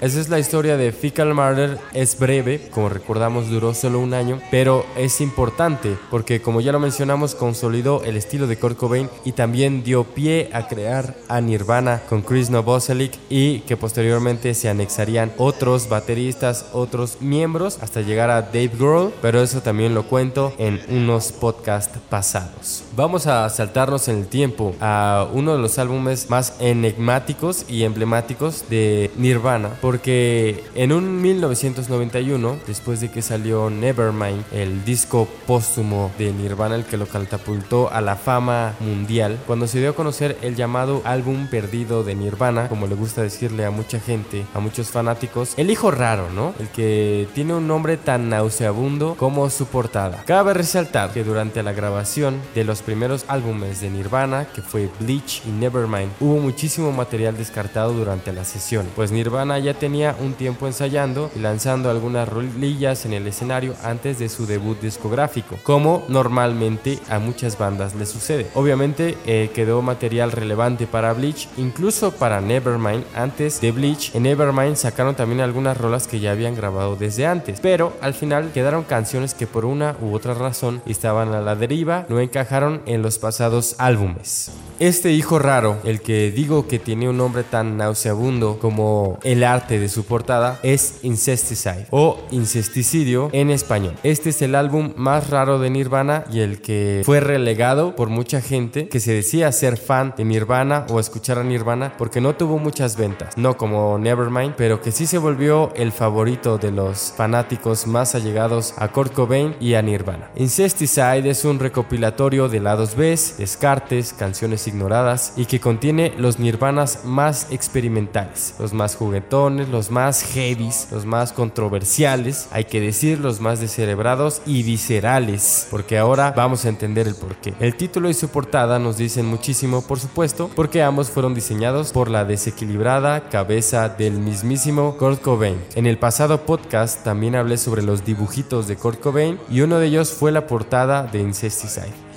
Esa 0.00 0.20
es 0.20 0.28
la 0.28 0.38
historia 0.38 0.76
de 0.76 0.92
Fecal 0.92 1.34
Matter. 1.34 1.78
Es 1.92 2.18
breve, 2.18 2.68
como 2.70 2.88
recordamos 2.88 3.48
duró 3.48 3.74
solo 3.74 4.00
un 4.00 4.12
año, 4.12 4.40
pero 4.50 4.84
es 4.96 5.20
importante 5.20 5.96
porque 6.10 6.42
como 6.42 6.60
ya 6.60 6.72
lo 6.72 6.80
mencionamos 6.80 7.34
consolidó 7.34 8.02
el 8.04 8.16
estilo 8.16 8.46
de 8.46 8.58
Kurt 8.58 8.76
Cobain 8.76 9.08
y 9.24 9.32
también 9.32 9.82
dio 9.82 10.04
pie 10.04 10.50
a 10.52 10.66
crear 10.68 11.14
a 11.28 11.40
Nirvana 11.40 12.02
con 12.08 12.22
Chris 12.22 12.50
Novoselic 12.50 13.12
y 13.30 13.60
que 13.60 13.76
posteriormente 13.76 14.54
se 14.54 14.68
anexarían 14.68 15.32
otros 15.38 15.88
bateristas, 15.88 16.66
otros 16.72 17.18
miembros 17.20 17.78
hasta 17.80 18.02
llegar 18.02 18.30
a 18.30 18.42
Dave 18.42 18.72
Grohl, 18.76 19.12
pero 19.22 19.40
eso 19.40 19.62
también 19.62 19.94
lo 19.94 20.04
cuento 20.04 20.52
en 20.58 20.80
unos 20.88 21.32
podcasts 21.32 21.98
pasados. 22.10 22.82
Vamos 22.96 23.26
a 23.26 23.48
saltarnos 23.48 24.08
en 24.08 24.18
el 24.18 24.26
tiempo 24.26 24.74
a 24.80 25.28
uno 25.32 25.52
de 25.52 25.62
los 25.62 25.78
álbumes 25.78 26.28
más 26.28 26.56
enigmáticos 26.58 27.64
y 27.68 27.84
emblemáticos 27.84 28.64
de 28.68 29.10
Nirvana 29.16 29.70
porque 29.84 30.64
en 30.74 30.92
un 30.92 31.20
1991, 31.20 32.56
después 32.66 33.02
de 33.02 33.10
que 33.10 33.20
salió 33.20 33.68
Nevermind, 33.68 34.42
el 34.50 34.82
disco 34.82 35.28
póstumo 35.46 36.10
de 36.16 36.32
Nirvana, 36.32 36.74
el 36.76 36.86
que 36.86 36.96
lo 36.96 37.04
catapultó 37.04 37.92
a 37.92 38.00
la 38.00 38.16
fama 38.16 38.76
mundial, 38.80 39.38
cuando 39.46 39.66
se 39.66 39.80
dio 39.80 39.90
a 39.90 39.94
conocer 39.94 40.38
el 40.40 40.56
llamado 40.56 41.02
álbum 41.04 41.48
perdido 41.48 42.02
de 42.02 42.14
Nirvana, 42.14 42.70
como 42.70 42.86
le 42.86 42.94
gusta 42.94 43.20
decirle 43.20 43.66
a 43.66 43.70
mucha 43.70 44.00
gente, 44.00 44.46
a 44.54 44.58
muchos 44.58 44.88
fanáticos, 44.88 45.52
el 45.58 45.70
hijo 45.70 45.90
raro, 45.90 46.30
¿no? 46.30 46.54
El 46.58 46.68
que 46.68 47.28
tiene 47.34 47.52
un 47.52 47.68
nombre 47.68 47.98
tan 47.98 48.30
nauseabundo 48.30 49.16
como 49.18 49.50
su 49.50 49.66
portada. 49.66 50.22
Cabe 50.24 50.54
resaltar 50.54 51.12
que 51.12 51.24
durante 51.24 51.62
la 51.62 51.74
grabación 51.74 52.40
de 52.54 52.64
los 52.64 52.80
primeros 52.80 53.26
álbumes 53.28 53.82
de 53.82 53.90
Nirvana, 53.90 54.46
que 54.46 54.62
fue 54.62 54.88
Bleach 54.98 55.42
y 55.46 55.50
Nevermind, 55.50 56.12
hubo 56.20 56.38
muchísimo 56.38 56.90
material 56.90 57.36
descartado 57.36 57.92
durante 57.92 58.32
la 58.32 58.46
sesión, 58.46 58.86
pues 58.96 59.12
Nirvana 59.12 59.58
ya 59.58 59.73
tenía 59.74 60.16
un 60.20 60.34
tiempo 60.34 60.66
ensayando 60.66 61.30
y 61.36 61.40
lanzando 61.40 61.90
algunas 61.90 62.28
rolillas 62.28 63.04
en 63.06 63.12
el 63.12 63.26
escenario 63.26 63.74
antes 63.82 64.18
de 64.18 64.28
su 64.28 64.46
debut 64.46 64.80
discográfico, 64.80 65.56
como 65.62 66.04
normalmente 66.08 66.98
a 67.08 67.18
muchas 67.18 67.58
bandas 67.58 67.94
le 67.94 68.06
sucede. 68.06 68.50
Obviamente 68.54 69.16
eh, 69.26 69.50
quedó 69.54 69.82
material 69.82 70.32
relevante 70.32 70.86
para 70.86 71.12
Bleach, 71.12 71.48
incluso 71.56 72.12
para 72.12 72.40
Nevermind. 72.40 73.04
Antes 73.14 73.60
de 73.60 73.72
Bleach, 73.72 74.14
en 74.14 74.24
Nevermind 74.24 74.76
sacaron 74.76 75.14
también 75.14 75.40
algunas 75.40 75.76
rolas 75.76 76.06
que 76.06 76.20
ya 76.20 76.32
habían 76.32 76.54
grabado 76.54 76.96
desde 76.96 77.26
antes, 77.26 77.60
pero 77.60 77.92
al 78.00 78.14
final 78.14 78.52
quedaron 78.52 78.84
canciones 78.84 79.34
que 79.34 79.46
por 79.46 79.64
una 79.64 79.96
u 80.00 80.14
otra 80.14 80.34
razón 80.34 80.82
estaban 80.86 81.34
a 81.34 81.40
la 81.40 81.56
deriva, 81.56 82.06
no 82.08 82.20
encajaron 82.20 82.82
en 82.86 83.02
los 83.02 83.18
pasados 83.18 83.76
álbumes. 83.78 84.50
Este 84.80 85.12
hijo 85.12 85.38
raro, 85.38 85.78
el 85.84 86.00
que 86.00 86.32
digo 86.32 86.66
que 86.66 86.80
tiene 86.80 87.08
un 87.08 87.16
nombre 87.16 87.44
tan 87.44 87.76
nauseabundo 87.76 88.58
como 88.58 89.20
el 89.22 89.44
arte 89.44 89.78
de 89.78 89.88
su 89.88 90.04
portada, 90.04 90.58
es 90.64 90.98
Incesticide 91.02 91.86
o 91.90 92.18
Incesticidio 92.32 93.30
en 93.32 93.50
español. 93.50 93.94
Este 94.02 94.30
es 94.30 94.42
el 94.42 94.56
álbum 94.56 94.92
más 94.96 95.30
raro 95.30 95.60
de 95.60 95.70
Nirvana 95.70 96.24
y 96.32 96.40
el 96.40 96.60
que 96.60 97.02
fue 97.04 97.20
relegado 97.20 97.94
por 97.94 98.08
mucha 98.08 98.40
gente 98.40 98.88
que 98.88 98.98
se 98.98 99.12
decía 99.12 99.52
ser 99.52 99.76
fan 99.76 100.12
de 100.16 100.24
Nirvana 100.24 100.86
o 100.90 100.98
escuchar 100.98 101.38
a 101.38 101.44
Nirvana 101.44 101.94
porque 101.96 102.20
no 102.20 102.34
tuvo 102.34 102.58
muchas 102.58 102.96
ventas, 102.96 103.38
no 103.38 103.56
como 103.56 103.96
Nevermind, 103.98 104.54
pero 104.56 104.80
que 104.80 104.90
sí 104.90 105.06
se 105.06 105.18
volvió 105.18 105.72
el 105.76 105.92
favorito 105.92 106.58
de 106.58 106.72
los 106.72 107.12
fanáticos 107.16 107.86
más 107.86 108.16
allegados 108.16 108.74
a 108.76 108.88
Kurt 108.88 109.12
Cobain 109.12 109.54
y 109.60 109.74
a 109.74 109.82
Nirvana. 109.82 110.32
Incesticide 110.34 111.30
es 111.30 111.44
un 111.44 111.60
recopilatorio 111.60 112.48
de 112.48 112.58
lados 112.58 112.96
B, 112.96 113.16
descartes, 113.38 114.12
canciones 114.12 114.63
ignoradas 114.66 115.32
y 115.36 115.46
que 115.46 115.60
contiene 115.60 116.12
los 116.18 116.38
nirvanas 116.38 117.04
más 117.04 117.48
experimentales, 117.50 118.54
los 118.58 118.72
más 118.72 118.96
juguetones, 118.96 119.68
los 119.68 119.90
más 119.90 120.22
heavies, 120.22 120.88
los 120.90 121.04
más 121.06 121.32
controversiales, 121.32 122.48
hay 122.52 122.64
que 122.64 122.80
decir 122.80 123.20
los 123.20 123.40
más 123.40 123.60
descerebrados 123.60 124.42
y 124.46 124.62
viscerales, 124.62 125.66
porque 125.70 125.98
ahora 125.98 126.32
vamos 126.36 126.64
a 126.64 126.68
entender 126.68 127.06
el 127.06 127.14
porqué. 127.14 127.54
El 127.60 127.76
título 127.76 128.08
y 128.08 128.14
su 128.14 128.28
portada 128.28 128.78
nos 128.78 128.96
dicen 128.96 129.26
muchísimo, 129.26 129.82
por 129.82 129.98
supuesto, 129.98 130.50
porque 130.54 130.82
ambos 130.82 131.10
fueron 131.10 131.34
diseñados 131.34 131.92
por 131.92 132.10
la 132.10 132.24
desequilibrada 132.24 133.28
cabeza 133.28 133.88
del 133.88 134.14
mismísimo 134.14 134.96
Kurt 134.96 135.20
Cobain. 135.20 135.60
En 135.74 135.86
el 135.86 135.98
pasado 135.98 136.42
podcast 136.46 137.04
también 137.04 137.34
hablé 137.34 137.56
sobre 137.56 137.82
los 137.82 138.04
dibujitos 138.04 138.66
de 138.66 138.76
Kurt 138.76 139.00
Cobain 139.00 139.38
y 139.50 139.60
uno 139.60 139.78
de 139.78 139.86
ellos 139.86 140.12
fue 140.12 140.32
la 140.32 140.46
portada 140.46 141.04
de 141.04 141.20
Incesticide. 141.20 142.13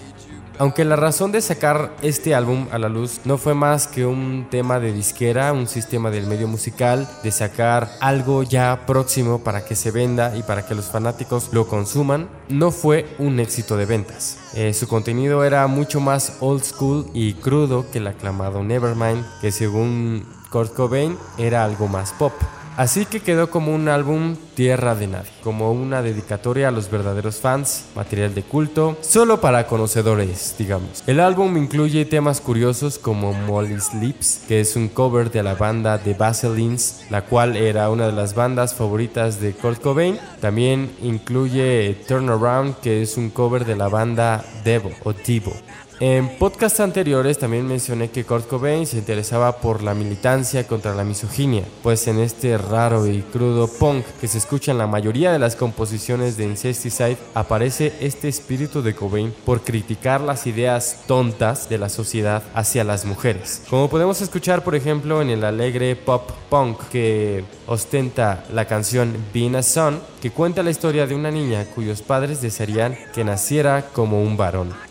Aunque 0.59 0.85
la 0.85 0.95
razón 0.95 1.31
de 1.31 1.41
sacar 1.41 1.95
este 2.01 2.33
álbum 2.33 2.67
a 2.71 2.79
la 2.79 2.89
luz 2.89 3.21
no 3.25 3.37
fue 3.37 3.53
más 3.53 3.85
que 3.85 4.07
un 4.07 4.47
tema 4.49 4.79
de 4.79 4.91
disquera, 4.91 5.53
un 5.53 5.67
sistema 5.67 6.09
del 6.09 6.25
medio 6.25 6.47
musical, 6.47 7.07
de 7.23 7.31
sacar 7.31 7.91
algo 8.01 8.41
ya 8.41 8.85
próximo 8.87 9.43
para 9.43 9.65
que 9.65 9.75
se 9.75 9.91
venda 9.91 10.35
y 10.35 10.41
para 10.41 10.65
que 10.65 10.73
los 10.73 10.87
fanáticos 10.87 11.49
lo 11.53 11.67
consuman, 11.67 12.27
no 12.49 12.71
fue 12.71 13.05
un 13.19 13.39
éxito 13.39 13.77
de 13.77 13.85
ventas. 13.85 14.39
Eh, 14.55 14.73
su 14.73 14.87
contenido 14.87 15.43
era 15.43 15.67
mucho 15.67 15.99
más 15.99 16.37
old 16.39 16.63
school 16.63 17.05
y 17.13 17.33
crudo 17.35 17.85
que 17.91 17.99
el 17.99 18.07
aclamado 18.07 18.63
Nevermind, 18.63 19.23
que 19.41 19.51
según 19.51 20.25
Kurt 20.49 20.73
Cobain 20.73 21.17
era 21.37 21.63
algo 21.63 21.87
más 21.87 22.13
pop. 22.13 22.33
Así 22.77 23.05
que 23.05 23.21
quedó 23.21 23.49
como 23.49 23.73
un 23.73 23.89
álbum 23.89 24.35
tierra 24.57 24.95
de 24.95 25.05
nadie, 25.05 25.29
como 25.43 25.71
una 25.71 26.01
dedicatoria 26.01 26.69
a 26.69 26.71
los 26.71 26.89
verdaderos 26.89 27.35
fans, 27.35 27.85
material 27.95 28.33
de 28.33 28.41
culto, 28.41 28.97
solo 29.01 29.39
para 29.39 29.67
conocedores, 29.67 30.55
digamos. 30.57 31.03
El 31.05 31.19
álbum 31.19 31.57
incluye 31.57 32.05
temas 32.05 32.41
curiosos 32.41 32.97
como 32.97 33.33
Molly's 33.33 33.93
Lips, 33.93 34.45
que 34.47 34.59
es 34.59 34.75
un 34.75 34.87
cover 34.87 35.29
de 35.29 35.43
la 35.43 35.53
banda 35.53 35.99
The 35.99 36.15
Vaselines, 36.15 37.05
la 37.11 37.21
cual 37.21 37.55
era 37.55 37.91
una 37.91 38.07
de 38.07 38.13
las 38.13 38.33
bandas 38.33 38.73
favoritas 38.73 39.39
de 39.39 39.53
Kurt 39.53 39.79
Cobain. 39.79 40.19
También 40.41 40.89
incluye 41.03 41.95
Turn 42.07 42.27
Around, 42.27 42.77
que 42.77 43.03
es 43.03 43.15
un 43.15 43.29
cover 43.29 43.63
de 43.63 43.75
la 43.75 43.89
banda 43.89 44.43
Devo 44.63 44.89
o 45.03 45.13
Devo. 45.13 45.53
En 45.99 46.37
podcasts 46.37 46.79
anteriores 46.79 47.39
también 47.39 47.65
mencioné 47.65 48.11
que 48.11 48.23
Kurt 48.23 48.47
Cobain 48.47 48.85
se 48.85 48.99
interesaba 48.99 49.57
por 49.57 49.81
la 49.81 49.95
militancia 49.95 50.67
contra 50.67 50.93
la 50.93 51.03
misoginia, 51.03 51.63
pues 51.81 52.07
en 52.07 52.19
este 52.19 52.55
raro 52.55 53.07
y 53.07 53.23
crudo 53.23 53.67
punk 53.67 54.05
que 54.21 54.27
se 54.27 54.37
escucha 54.47 54.71
en 54.71 54.77
la 54.77 54.87
mayoría 54.87 55.33
de 55.33 55.39
las 55.39 55.57
composiciones 55.57 56.37
de 56.37 56.45
Incesticide 56.45 57.17
aparece 57.33 57.91
este 57.99 58.29
espíritu 58.29 58.81
de 58.81 58.95
Cobain 58.95 59.33
por 59.43 59.59
criticar 59.59 60.21
las 60.21 60.47
ideas 60.47 61.01
tontas 61.05 61.67
de 61.67 61.77
la 61.77 61.89
sociedad 61.89 62.43
hacia 62.53 62.85
las 62.85 63.03
mujeres. 63.03 63.63
Como 63.69 63.89
podemos 63.89 64.21
escuchar 64.21 64.63
por 64.63 64.73
ejemplo 64.73 65.21
en 65.21 65.31
el 65.31 65.43
alegre 65.43 65.97
pop 65.97 66.31
punk 66.49 66.79
que 66.87 67.43
ostenta 67.65 68.45
la 68.53 68.63
canción 68.63 69.17
Being 69.33 69.57
a 69.57 69.63
Son, 69.63 69.99
que 70.21 70.31
cuenta 70.31 70.63
la 70.63 70.71
historia 70.71 71.07
de 71.07 71.15
una 71.15 71.29
niña 71.29 71.65
cuyos 71.75 72.01
padres 72.01 72.41
desearían 72.41 72.97
que 73.13 73.25
naciera 73.25 73.89
como 73.91 74.23
un 74.23 74.37
varón 74.37 74.86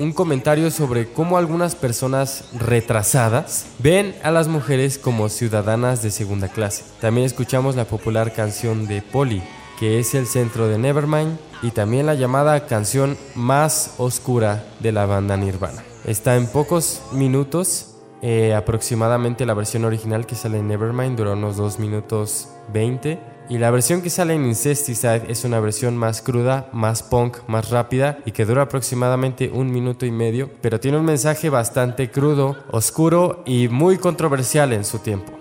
un 0.00 0.12
comentario 0.12 0.70
sobre 0.70 1.12
cómo 1.12 1.36
algunas 1.36 1.74
personas 1.74 2.44
retrasadas 2.58 3.66
ven 3.78 4.14
a 4.22 4.30
las 4.30 4.48
mujeres 4.48 4.96
como 4.96 5.28
ciudadanas 5.28 6.02
de 6.02 6.10
segunda 6.10 6.48
clase. 6.48 6.84
También 7.00 7.26
escuchamos 7.26 7.76
la 7.76 7.84
popular 7.84 8.32
canción 8.32 8.86
de 8.86 9.02
Polly, 9.02 9.42
que 9.78 9.98
es 9.98 10.14
el 10.14 10.26
centro 10.26 10.68
de 10.68 10.78
Nevermind, 10.78 11.38
y 11.62 11.70
también 11.72 12.06
la 12.06 12.14
llamada 12.14 12.66
canción 12.66 13.18
más 13.34 13.94
oscura 13.98 14.64
de 14.80 14.92
la 14.92 15.04
banda 15.04 15.36
Nirvana. 15.36 15.84
Está 16.06 16.36
en 16.36 16.46
pocos 16.46 17.02
minutos, 17.12 17.94
eh, 18.22 18.54
aproximadamente 18.54 19.44
la 19.44 19.52
versión 19.52 19.84
original 19.84 20.24
que 20.24 20.34
sale 20.34 20.58
en 20.58 20.68
Nevermind 20.68 21.16
duró 21.16 21.34
unos 21.34 21.58
2 21.58 21.78
minutos 21.78 22.48
20 22.72 23.18
y 23.50 23.58
la 23.58 23.72
versión 23.72 24.00
que 24.00 24.10
sale 24.10 24.34
en 24.34 24.46
Incesticide 24.46 25.24
es 25.28 25.44
una 25.44 25.58
versión 25.58 25.96
más 25.96 26.22
cruda, 26.22 26.68
más 26.72 27.02
punk, 27.02 27.38
más 27.48 27.68
rápida 27.70 28.20
y 28.24 28.30
que 28.30 28.44
dura 28.44 28.62
aproximadamente 28.62 29.50
un 29.52 29.72
minuto 29.72 30.06
y 30.06 30.12
medio, 30.12 30.48
pero 30.62 30.78
tiene 30.78 30.98
un 30.98 31.04
mensaje 31.04 31.50
bastante 31.50 32.12
crudo, 32.12 32.56
oscuro 32.70 33.42
y 33.44 33.66
muy 33.66 33.98
controversial 33.98 34.72
en 34.72 34.84
su 34.84 35.00
tiempo. 35.00 35.32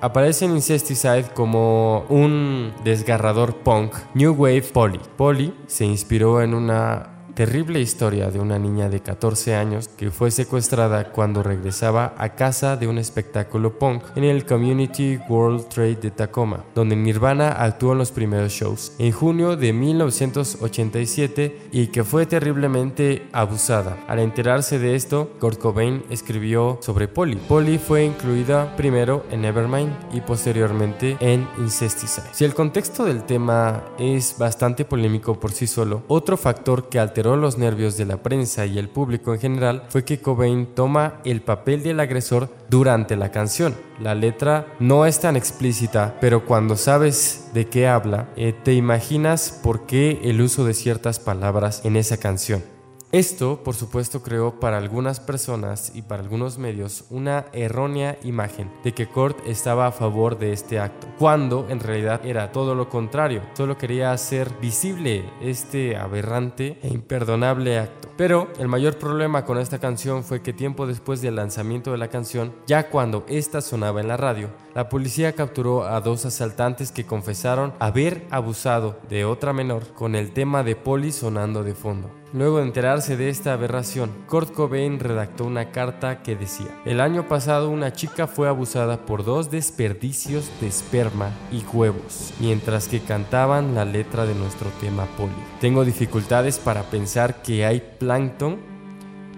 Aparece 0.00 0.46
en 0.46 0.52
Incesticide 0.52 1.26
como 1.34 2.06
un 2.08 2.72
desgarrador 2.82 3.56
punk, 3.56 3.94
New 4.14 4.32
Wave 4.32 4.62
Polly. 4.72 5.00
Polly 5.18 5.54
se 5.66 5.84
inspiró 5.84 6.40
en 6.40 6.54
una 6.54 7.17
terrible 7.38 7.80
historia 7.80 8.32
de 8.32 8.40
una 8.40 8.58
niña 8.58 8.88
de 8.88 8.98
14 8.98 9.54
años 9.54 9.86
que 9.86 10.10
fue 10.10 10.32
secuestrada 10.32 11.12
cuando 11.12 11.44
regresaba 11.44 12.12
a 12.18 12.30
casa 12.30 12.76
de 12.76 12.88
un 12.88 12.98
espectáculo 12.98 13.78
punk 13.78 14.02
en 14.16 14.24
el 14.24 14.44
Community 14.44 15.20
World 15.28 15.68
Trade 15.68 15.94
de 15.94 16.10
Tacoma, 16.10 16.64
donde 16.74 16.96
Nirvana 16.96 17.52
actuó 17.52 17.92
en 17.92 17.98
los 17.98 18.10
primeros 18.10 18.50
shows, 18.50 18.92
en 18.98 19.12
junio 19.12 19.54
de 19.54 19.72
1987 19.72 21.68
y 21.70 21.86
que 21.86 22.02
fue 22.02 22.26
terriblemente 22.26 23.28
abusada. 23.30 23.96
Al 24.08 24.18
enterarse 24.18 24.80
de 24.80 24.96
esto, 24.96 25.30
Kurt 25.38 25.60
Cobain 25.60 26.02
escribió 26.10 26.80
sobre 26.82 27.06
Polly. 27.06 27.36
Polly 27.36 27.78
fue 27.78 28.04
incluida 28.04 28.74
primero 28.74 29.24
en 29.30 29.42
Nevermind 29.42 29.92
y 30.12 30.22
posteriormente 30.22 31.16
en 31.20 31.46
Incesticide. 31.58 32.26
Si 32.32 32.44
el 32.44 32.54
contexto 32.54 33.04
del 33.04 33.22
tema 33.22 33.84
es 33.96 34.34
bastante 34.38 34.84
polémico 34.84 35.38
por 35.38 35.52
sí 35.52 35.68
solo, 35.68 36.02
otro 36.08 36.36
factor 36.36 36.88
que 36.88 36.98
alteró 36.98 37.27
los 37.36 37.58
nervios 37.58 37.96
de 37.96 38.06
la 38.06 38.22
prensa 38.22 38.66
y 38.66 38.78
el 38.78 38.88
público 38.88 39.34
en 39.34 39.40
general 39.40 39.82
fue 39.88 40.04
que 40.04 40.20
Cobain 40.20 40.74
toma 40.74 41.20
el 41.24 41.42
papel 41.42 41.82
del 41.82 42.00
agresor 42.00 42.48
durante 42.68 43.16
la 43.16 43.30
canción. 43.30 43.74
La 44.00 44.14
letra 44.14 44.66
no 44.78 45.06
es 45.06 45.20
tan 45.20 45.36
explícita, 45.36 46.16
pero 46.20 46.44
cuando 46.44 46.76
sabes 46.76 47.50
de 47.54 47.66
qué 47.68 47.88
habla, 47.88 48.28
eh, 48.36 48.54
te 48.62 48.74
imaginas 48.74 49.60
por 49.62 49.86
qué 49.86 50.20
el 50.22 50.40
uso 50.40 50.64
de 50.64 50.74
ciertas 50.74 51.18
palabras 51.18 51.82
en 51.84 51.96
esa 51.96 52.18
canción. 52.18 52.77
Esto, 53.10 53.62
por 53.64 53.74
supuesto, 53.74 54.22
creó 54.22 54.60
para 54.60 54.76
algunas 54.76 55.18
personas 55.18 55.92
y 55.94 56.02
para 56.02 56.22
algunos 56.22 56.58
medios 56.58 57.06
una 57.08 57.46
errónea 57.54 58.18
imagen 58.22 58.70
de 58.84 58.92
que 58.92 59.06
Kurt 59.06 59.46
estaba 59.46 59.86
a 59.86 59.92
favor 59.92 60.38
de 60.38 60.52
este 60.52 60.78
acto, 60.78 61.06
cuando 61.18 61.66
en 61.70 61.80
realidad 61.80 62.20
era 62.26 62.52
todo 62.52 62.74
lo 62.74 62.90
contrario, 62.90 63.40
solo 63.54 63.78
quería 63.78 64.12
hacer 64.12 64.50
visible 64.60 65.24
este 65.40 65.96
aberrante 65.96 66.78
e 66.82 66.88
imperdonable 66.88 67.78
acto. 67.78 68.10
Pero 68.18 68.48
el 68.58 68.68
mayor 68.68 68.98
problema 68.98 69.46
con 69.46 69.56
esta 69.56 69.78
canción 69.78 70.22
fue 70.22 70.42
que 70.42 70.52
tiempo 70.52 70.86
después 70.86 71.22
del 71.22 71.36
lanzamiento 71.36 71.92
de 71.92 71.98
la 71.98 72.08
canción, 72.08 72.52
ya 72.66 72.90
cuando 72.90 73.24
esta 73.26 73.62
sonaba 73.62 74.02
en 74.02 74.08
la 74.08 74.18
radio, 74.18 74.50
la 74.74 74.90
policía 74.90 75.32
capturó 75.32 75.86
a 75.86 75.98
dos 76.02 76.26
asaltantes 76.26 76.92
que 76.92 77.06
confesaron 77.06 77.72
haber 77.78 78.26
abusado 78.30 78.98
de 79.08 79.24
otra 79.24 79.54
menor 79.54 79.94
con 79.94 80.14
el 80.14 80.34
tema 80.34 80.62
de 80.62 80.76
Poli 80.76 81.10
sonando 81.10 81.64
de 81.64 81.74
fondo. 81.74 82.17
Luego 82.32 82.58
de 82.58 82.64
enterarse 82.64 83.16
de 83.16 83.30
esta 83.30 83.54
aberración, 83.54 84.10
Kurt 84.26 84.52
Cobain 84.52 85.00
redactó 85.00 85.44
una 85.44 85.70
carta 85.70 86.22
que 86.22 86.36
decía, 86.36 86.68
el 86.84 87.00
año 87.00 87.26
pasado 87.26 87.70
una 87.70 87.92
chica 87.92 88.26
fue 88.26 88.48
abusada 88.48 89.06
por 89.06 89.24
dos 89.24 89.50
desperdicios 89.50 90.50
de 90.60 90.66
esperma 90.66 91.30
y 91.50 91.64
huevos, 91.74 92.34
mientras 92.38 92.88
que 92.88 93.00
cantaban 93.00 93.74
la 93.74 93.84
letra 93.84 94.26
de 94.26 94.34
nuestro 94.34 94.68
tema 94.80 95.06
Poli. 95.16 95.32
Tengo 95.60 95.84
dificultades 95.84 96.58
para 96.58 96.82
pensar 96.82 97.42
que 97.42 97.64
hay 97.64 97.82
plancton 97.98 98.78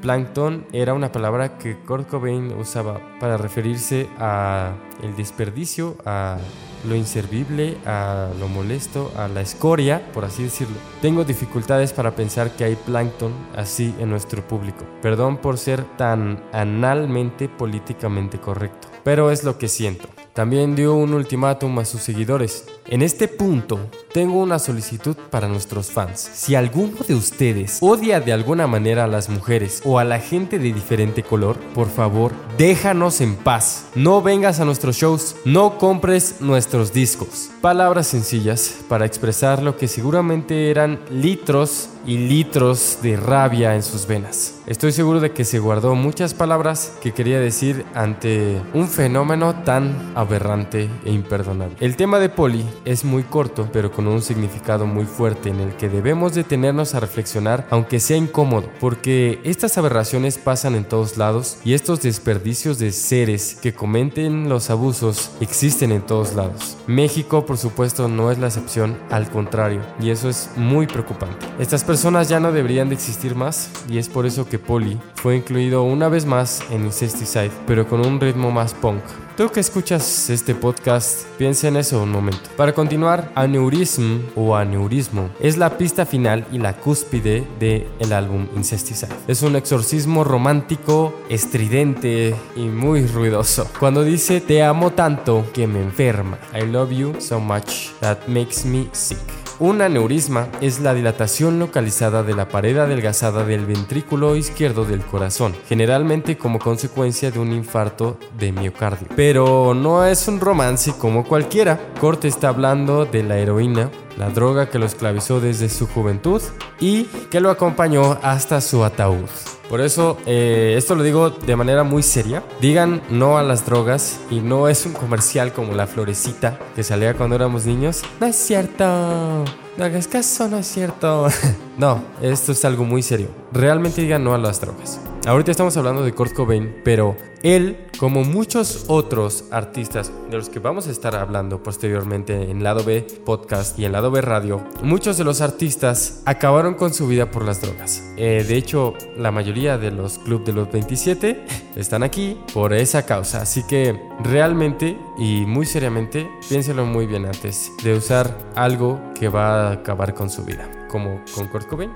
Plankton 0.01 0.67
era 0.73 0.95
una 0.95 1.13
palabra 1.13 1.59
que 1.59 1.77
Kurt 1.77 2.09
Cobain 2.09 2.53
usaba 2.55 3.01
para 3.21 3.37
referirse 3.37 4.09
a 4.19 4.75
el 5.03 5.15
desperdicio, 5.15 5.97
a 6.07 6.39
lo 6.85 6.95
inservible, 6.95 7.77
a 7.87 8.29
lo 8.39 8.49
molesto, 8.49 9.13
a 9.17 9.29
la 9.29 9.41
escoria, 9.41 10.11
por 10.13 10.25
así 10.25 10.45
decirlo. 10.45 10.77
Tengo 11.03 11.25
dificultades 11.25 11.93
para 11.93 12.15
pensar 12.15 12.51
que 12.53 12.65
hay 12.65 12.77
plancton 12.77 13.33
así 13.57 13.95
en 13.99 14.11
nuestro 14.11 14.47
público. 14.47 14.85
Perdón 15.03 15.39
por 15.39 15.59
ser 15.59 15.85
tan 15.97 16.43
analmente 16.53 17.49
políticamente 17.49 18.39
correcto, 18.39 18.89
pero 19.05 19.31
es 19.31 19.45
lo 19.45 19.59
que 19.59 19.69
siento. 19.69 20.09
También 20.33 20.77
dio 20.77 20.95
un 20.95 21.13
ultimátum 21.13 21.79
a 21.79 21.85
sus 21.85 22.03
seguidores. 22.03 22.67
En 22.91 23.03
este 23.03 23.29
punto, 23.29 23.79
tengo 24.13 24.41
una 24.41 24.59
solicitud 24.59 25.17
para 25.31 25.47
nuestros 25.47 25.93
fans. 25.93 26.29
Si 26.35 26.57
alguno 26.57 26.97
de 27.07 27.15
ustedes 27.15 27.79
odia 27.81 28.19
de 28.19 28.33
alguna 28.33 28.67
manera 28.67 29.05
a 29.05 29.07
las 29.07 29.29
mujeres 29.29 29.81
o 29.85 30.01
a 30.01 30.05
la 30.05 30.19
gente 30.19 30.59
de 30.59 30.73
diferente 30.73 31.23
color, 31.23 31.57
por 31.73 31.89
favor, 31.89 32.33
déjanos 32.59 33.21
en 33.21 33.37
paz. 33.37 33.87
No 33.95 34.23
vengas 34.23 34.59
a 34.59 34.65
nuestros 34.65 34.97
shows, 34.97 35.37
no 35.45 35.79
compres 35.79 36.41
nuestros 36.41 36.93
discos. 36.93 37.51
Palabras 37.61 38.09
sencillas 38.09 38.79
para 38.89 39.07
expresar 39.07 39.63
lo 39.63 39.77
que 39.77 39.87
seguramente 39.87 40.69
eran 40.69 40.99
litros 41.13 41.91
y 42.11 42.19
litros 42.19 42.99
de 43.03 43.17
rabia 43.17 43.77
en 43.77 43.85
sus 43.85 44.09
venas. 44.09 44.57
Estoy 44.67 44.91
seguro 44.91 45.21
de 45.21 45.31
que 45.31 45.45
se 45.45 45.61
guardó 45.61 45.95
muchas 45.95 46.35
palabras 46.35 46.93
que 47.01 47.13
quería 47.13 47.39
decir 47.39 47.85
ante 47.95 48.61
un 48.75 48.89
fenómeno 48.89 49.63
tan 49.63 50.13
aberrante 50.17 50.91
e 51.05 51.13
imperdonable. 51.13 51.77
El 51.79 51.95
tema 51.95 52.19
de 52.19 52.29
Polly 52.29 52.65
es 52.85 53.05
muy 53.05 53.23
corto, 53.23 53.69
pero 53.73 53.93
con 53.93 54.09
un 54.09 54.23
significado 54.23 54.87
muy 54.87 55.05
fuerte 55.05 55.51
en 55.51 55.61
el 55.61 55.77
que 55.77 55.89
debemos 55.89 56.35
detenernos 56.35 56.97
a 56.97 57.01
reflexionar, 57.01 57.69
aunque 57.71 58.01
sea 58.01 58.17
incómodo, 58.17 58.69
porque 58.81 59.39
estas 59.45 59.79
aberraciones 59.79 60.37
pasan 60.37 60.75
en 60.75 60.85
todos 60.85 61.17
lados 61.17 61.59
y 61.65 61.75
estos 61.75 62.03
desperdicios 62.03 62.81
de 62.81 62.91
seres 62.91 63.57
que 63.63 63.73
cometen 63.73 64.49
los 64.49 64.69
abusos 64.71 65.31
existen 65.41 65.93
en 65.93 66.03
todos 66.03 66.35
lados. 66.35 66.77
México, 66.89 67.47
por 67.47 67.57
supuesto, 67.57 68.09
no 68.09 68.33
es 68.33 68.39
la 68.39 68.49
excepción, 68.49 68.99
al 69.11 69.31
contrario, 69.31 69.81
y 70.01 70.11
eso 70.11 70.29
es 70.29 70.51
muy 70.57 70.89
preocupante. 70.89 71.47
Estas 71.61 71.85
personas 71.85 72.00
ya 72.03 72.41
no 72.41 72.51
deberían 72.51 72.89
de 72.89 72.95
existir 72.95 73.35
más 73.35 73.71
y 73.87 73.99
es 73.99 74.09
por 74.09 74.25
eso 74.25 74.49
que 74.49 74.59
Polly 74.59 74.99
fue 75.17 75.37
incluido 75.37 75.83
una 75.83 76.09
vez 76.09 76.25
más 76.25 76.63
en 76.71 76.87
Incesticide, 76.87 77.51
pero 77.67 77.87
con 77.87 78.01
un 78.01 78.19
ritmo 78.19 78.51
más 78.51 78.73
punk. 78.73 79.03
Tú 79.37 79.51
que 79.51 79.61
escuchas 79.61 80.31
este 80.31 80.55
podcast, 80.55 81.27
piensa 81.37 81.69
en 81.69 81.77
eso 81.77 82.03
un 82.03 82.11
momento. 82.11 82.49
Para 82.57 82.73
continuar, 82.73 83.31
Aneurism 83.35 84.21
o 84.35 84.57
Aneurismo 84.57 85.29
es 85.41 85.59
la 85.59 85.77
pista 85.77 86.07
final 86.07 86.47
y 86.51 86.59
la 86.59 86.75
cúspide 86.75 87.47
del 87.59 87.87
el 87.99 88.13
álbum 88.15 88.47
Incesticide. 88.57 89.15
Es 89.29 89.43
un 89.43 89.57
exorcismo 89.57 90.25
romántico, 90.25 91.15
estridente 91.29 92.35
y 92.57 92.63
muy 92.63 93.07
ruidoso. 93.07 93.69
Cuando 93.79 94.03
dice 94.05 94.41
te 94.41 94.63
amo 94.63 94.93
tanto 94.93 95.45
que 95.53 95.67
me 95.67 95.83
enferma. 95.83 96.39
I 96.55 96.65
love 96.65 96.93
you 96.93 97.15
so 97.19 97.39
much 97.41 97.91
that 98.01 98.27
makes 98.27 98.65
me 98.65 98.89
sick. 98.93 99.40
Un 99.61 99.83
aneurisma 99.83 100.49
es 100.63 100.81
la 100.81 100.95
dilatación 100.95 101.59
localizada 101.59 102.23
de 102.23 102.35
la 102.35 102.49
pared 102.49 102.79
adelgazada 102.79 103.45
del 103.45 103.67
ventrículo 103.67 104.35
izquierdo 104.35 104.87
del 104.87 105.03
corazón, 105.03 105.55
generalmente 105.69 106.39
como 106.39 106.59
consecuencia 106.59 107.31
de 107.31 107.41
un 107.41 107.53
infarto 107.53 108.19
de 108.39 108.53
miocardio. 108.53 109.09
Pero 109.15 109.75
no 109.75 110.07
es 110.07 110.27
un 110.29 110.41
romance 110.41 110.95
como 110.99 111.25
cualquiera. 111.25 111.79
Corte 112.01 112.27
está 112.27 112.49
hablando 112.49 113.05
de 113.05 113.23
la 113.23 113.37
heroína, 113.37 113.91
la 114.17 114.31
droga 114.31 114.71
que 114.71 114.79
lo 114.79 114.87
esclavizó 114.87 115.41
desde 115.43 115.69
su 115.69 115.87
juventud 115.87 116.41
y 116.81 117.05
que 117.31 117.41
lo 117.41 117.51
acompañó 117.51 118.19
hasta 118.23 118.63
su 118.63 118.83
ataúd. 118.83 119.29
Por 119.71 119.81
eso, 119.81 120.19
eh, 120.27 120.75
esto 120.77 120.97
lo 120.97 121.05
digo 121.05 121.31
de 121.31 121.55
manera 121.55 121.85
muy 121.85 122.03
seria. 122.03 122.43
Digan 122.61 123.01
no 123.09 123.39
a 123.39 123.45
las 123.45 123.65
drogas 123.65 124.19
y 124.29 124.41
no 124.41 124.69
es 124.69 124.85
un 124.85 124.93
comercial 124.93 125.53
como 125.53 125.75
la 125.75 125.87
florecita 125.87 126.59
que 126.75 126.83
salía 126.83 127.15
cuando 127.15 127.37
éramos 127.37 127.67
niños. 127.67 128.03
No 128.21 128.27
es 128.27 128.35
cierto. 128.35 128.85
No 128.85 129.85
hagas 129.85 130.09
caso, 130.09 130.49
no 130.49 130.59
es 130.59 130.67
cierto. 130.67 131.29
no, 131.79 132.03
esto 132.21 132.51
es 132.51 132.65
algo 132.65 132.85
muy 132.85 133.05
serio. 133.05 133.29
Realmente 133.53 134.03
digan 134.03 134.25
no 134.25 134.35
a 134.35 134.39
las 134.39 134.61
drogas. 134.61 135.01
Ahorita 135.27 135.51
estamos 135.51 135.77
hablando 135.77 136.03
de 136.03 136.15
Kurt 136.15 136.33
Cobain, 136.33 136.81
pero 136.83 137.15
él, 137.43 137.77
como 137.99 138.25
muchos 138.25 138.87
otros 138.89 139.45
artistas 139.51 140.11
de 140.31 140.39
los 140.39 140.49
que 140.49 140.61
vamos 140.61 140.89
a 140.89 140.91
estar 140.91 141.15
hablando 141.15 141.63
posteriormente 141.63 142.51
en 142.51 142.65
Lado 142.65 142.85
B 142.85 143.07
Podcast 143.27 143.79
y 143.79 143.85
en 143.85 143.93
Lado 143.93 144.11
B 144.11 144.23
Radio, 144.23 144.65
muchos 144.83 145.19
de 145.19 145.25
los 145.25 145.43
artistas 145.43 146.23
acabaron 146.25 146.73
con 146.73 146.95
su 146.95 147.07
vida 147.07 147.31
por 147.31 147.45
las 147.45 147.61
drogas. 147.61 148.03
Eh, 148.17 148.47
de 148.49 148.57
hecho, 148.57 148.95
la 149.19 149.31
mayoría 149.31 149.77
de 149.77 149.91
los 149.91 150.19
clubes 150.19 150.47
de 150.47 150.53
los 150.55 150.73
27 150.73 151.45
están 151.77 152.03
aquí 152.03 152.41
por 152.55 152.73
esa 152.73 153.05
causa. 153.05 153.43
Así 153.43 153.63
que 153.65 154.01
realmente 154.25 154.97
y 155.19 155.45
muy 155.45 155.67
seriamente, 155.67 156.31
piénselo 156.49 156.87
muy 156.87 157.07
bien 157.07 157.27
antes 157.27 157.71
de 157.85 157.95
usar 157.95 158.39
algo 158.55 158.99
que 159.19 159.29
va 159.29 159.69
a 159.69 159.73
acabar 159.73 160.15
con 160.15 160.31
su 160.31 160.47
vida, 160.47 160.89
como 160.89 161.21
con 161.35 161.47
Kurt 161.49 161.69
Cobain. 161.69 161.91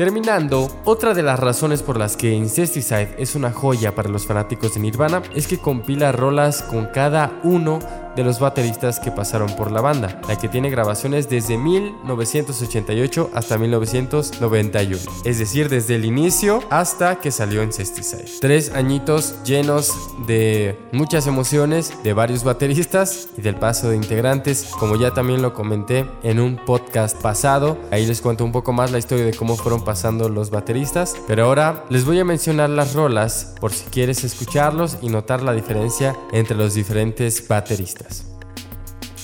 Terminando, 0.00 0.70
otra 0.86 1.12
de 1.12 1.22
las 1.22 1.38
razones 1.38 1.82
por 1.82 1.98
las 1.98 2.16
que 2.16 2.32
Incesticide 2.32 3.14
es 3.18 3.34
una 3.34 3.52
joya 3.52 3.94
para 3.94 4.08
los 4.08 4.26
fanáticos 4.26 4.72
de 4.72 4.80
Nirvana 4.80 5.20
es 5.34 5.46
que 5.46 5.58
compila 5.58 6.10
rolas 6.10 6.62
con 6.62 6.86
cada 6.86 7.38
uno 7.44 7.80
de 8.16 8.24
los 8.24 8.40
bateristas 8.40 9.00
que 9.00 9.10
pasaron 9.10 9.54
por 9.56 9.70
la 9.70 9.80
banda, 9.80 10.20
la 10.28 10.36
que 10.36 10.48
tiene 10.48 10.70
grabaciones 10.70 11.28
desde 11.28 11.56
1988 11.56 13.30
hasta 13.34 13.58
1991, 13.58 14.98
es 15.24 15.38
decir, 15.38 15.68
desde 15.68 15.96
el 15.96 16.04
inicio 16.04 16.62
hasta 16.70 17.16
que 17.16 17.30
salió 17.30 17.62
Incesticide. 17.62 18.24
Tres 18.40 18.72
añitos 18.74 19.42
llenos 19.44 19.92
de 20.26 20.78
muchas 20.92 21.26
emociones 21.26 21.92
de 22.02 22.12
varios 22.12 22.44
bateristas 22.44 23.28
y 23.36 23.42
del 23.42 23.56
paso 23.56 23.90
de 23.90 23.96
integrantes, 23.96 24.70
como 24.78 24.96
ya 24.96 25.12
también 25.12 25.42
lo 25.42 25.54
comenté 25.54 26.06
en 26.22 26.40
un 26.40 26.56
podcast 26.56 27.20
pasado. 27.20 27.78
Ahí 27.90 28.06
les 28.06 28.20
cuento 28.20 28.44
un 28.44 28.52
poco 28.52 28.72
más 28.72 28.90
la 28.90 28.98
historia 28.98 29.24
de 29.24 29.34
cómo 29.34 29.56
fueron 29.56 29.84
pasando 29.84 30.28
los 30.28 30.50
bateristas, 30.50 31.16
pero 31.26 31.44
ahora 31.44 31.84
les 31.90 32.04
voy 32.04 32.18
a 32.18 32.24
mencionar 32.24 32.70
las 32.70 32.94
rolas 32.94 33.54
por 33.60 33.72
si 33.72 33.84
quieres 33.90 34.24
escucharlos 34.24 34.98
y 35.02 35.08
notar 35.08 35.42
la 35.42 35.52
diferencia 35.52 36.16
entre 36.32 36.56
los 36.56 36.74
diferentes 36.74 37.46
bateristas. 37.46 37.99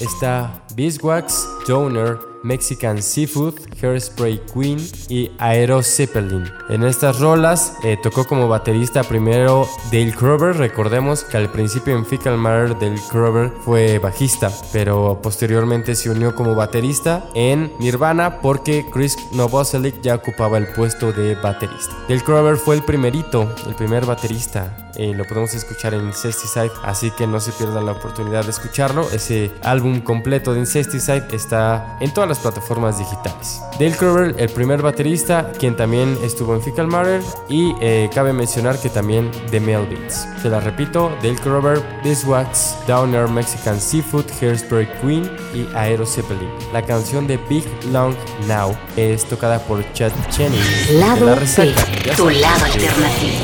Está 0.01 0.63
Beeswax, 0.75 1.49
Donor, 1.67 2.36
Mexican 2.47 3.03
Seafood, 3.03 3.55
Hairspray 3.83 4.41
Queen 4.55 4.79
y 5.09 5.31
Aero 5.39 5.83
Zeppelin. 5.83 6.45
En 6.69 6.85
estas 6.85 7.19
rolas 7.19 7.75
eh, 7.83 7.99
tocó 8.03 8.25
como 8.25 8.49
baterista 8.49 9.03
primero 9.03 9.69
Dale 9.91 10.13
Crover. 10.13 10.57
Recordemos 10.57 11.25
que 11.25 11.37
al 11.37 11.51
principio 11.51 11.97
en 11.97 12.07
Fecal 12.07 12.39
Matter 12.39 12.79
Dale 12.79 13.01
Crover 13.11 13.53
fue 13.65 13.99
bajista, 13.99 14.51
pero 14.73 15.21
posteriormente 15.21 15.95
se 15.97 16.11
unió 16.11 16.35
como 16.35 16.55
baterista 16.55 17.25
en 17.35 17.73
Nirvana 17.81 18.41
porque 18.41 18.87
Chris 18.93 19.17
Novoselic 19.33 20.01
ya 20.03 20.15
ocupaba 20.15 20.57
el 20.59 20.69
puesto 20.69 21.13
de 21.13 21.35
baterista. 21.35 21.95
Dale 22.09 22.23
Crover 22.23 22.57
fue 22.57 22.77
el 22.77 22.85
primerito, 22.85 23.53
el 23.67 23.75
primer 23.75 24.07
baterista 24.07 24.87
eh, 24.99 25.13
lo 25.15 25.25
podemos 25.25 25.55
escuchar 25.55 25.93
en 25.93 26.07
Incesticide, 26.07 26.71
así 26.83 27.11
que 27.11 27.27
no 27.27 27.39
se 27.39 27.53
pierdan 27.53 27.85
la 27.85 27.93
oportunidad 27.93 28.45
de 28.45 28.51
escucharlo. 28.51 29.09
Ese 29.11 29.51
álbum 29.63 30.01
completo 30.01 30.55
de 30.55 30.61
Incesticide 30.61 31.27
está 31.33 31.99
en 32.01 32.13
todas 32.15 32.29
las 32.29 32.36
plataformas 32.39 32.99
digitales. 32.99 33.61
Dale 33.79 33.97
Crover, 33.97 34.35
el 34.39 34.49
primer 34.49 34.83
baterista, 34.83 35.53
quien 35.59 35.77
también 35.77 36.19
estuvo 36.23 36.55
en 36.55 36.63
Fecal 36.63 36.87
Matter, 36.87 37.23
y 37.49 37.75
eh, 37.81 38.09
cabe 38.15 38.33
mencionar 38.33 38.79
que 38.79 38.89
también 38.89 39.31
The 39.51 39.61
Melvins. 39.61 40.27
Se 40.43 40.49
la 40.49 40.61
repito: 40.61 41.11
Dale 41.23 41.37
Crover, 41.37 41.83
Beeswax, 42.03 42.77
Downer, 42.87 43.29
Mexican 43.29 43.81
Seafood, 43.81 44.25
Hairspray 44.41 44.89
Queen 45.01 45.31
y 45.55 45.67
Aero 45.75 46.07
Zeppelin. 46.07 46.49
La 46.73 46.83
canción 46.83 47.27
de 47.27 47.37
Big 47.49 47.65
Long 47.93 48.15
Now 48.47 48.77
es 48.97 49.25
tocada 49.25 49.59
por 49.61 49.85
Chad 49.93 50.13
Cheney. 50.31 50.61
Lado 50.93 51.27
La 51.27 51.35
B, 51.35 51.41
resaca, 51.41 51.73
ya 52.05 52.15
tu 52.15 52.25
sabes 52.25 52.41
lado 52.41 52.65
alternativo. 52.65 53.37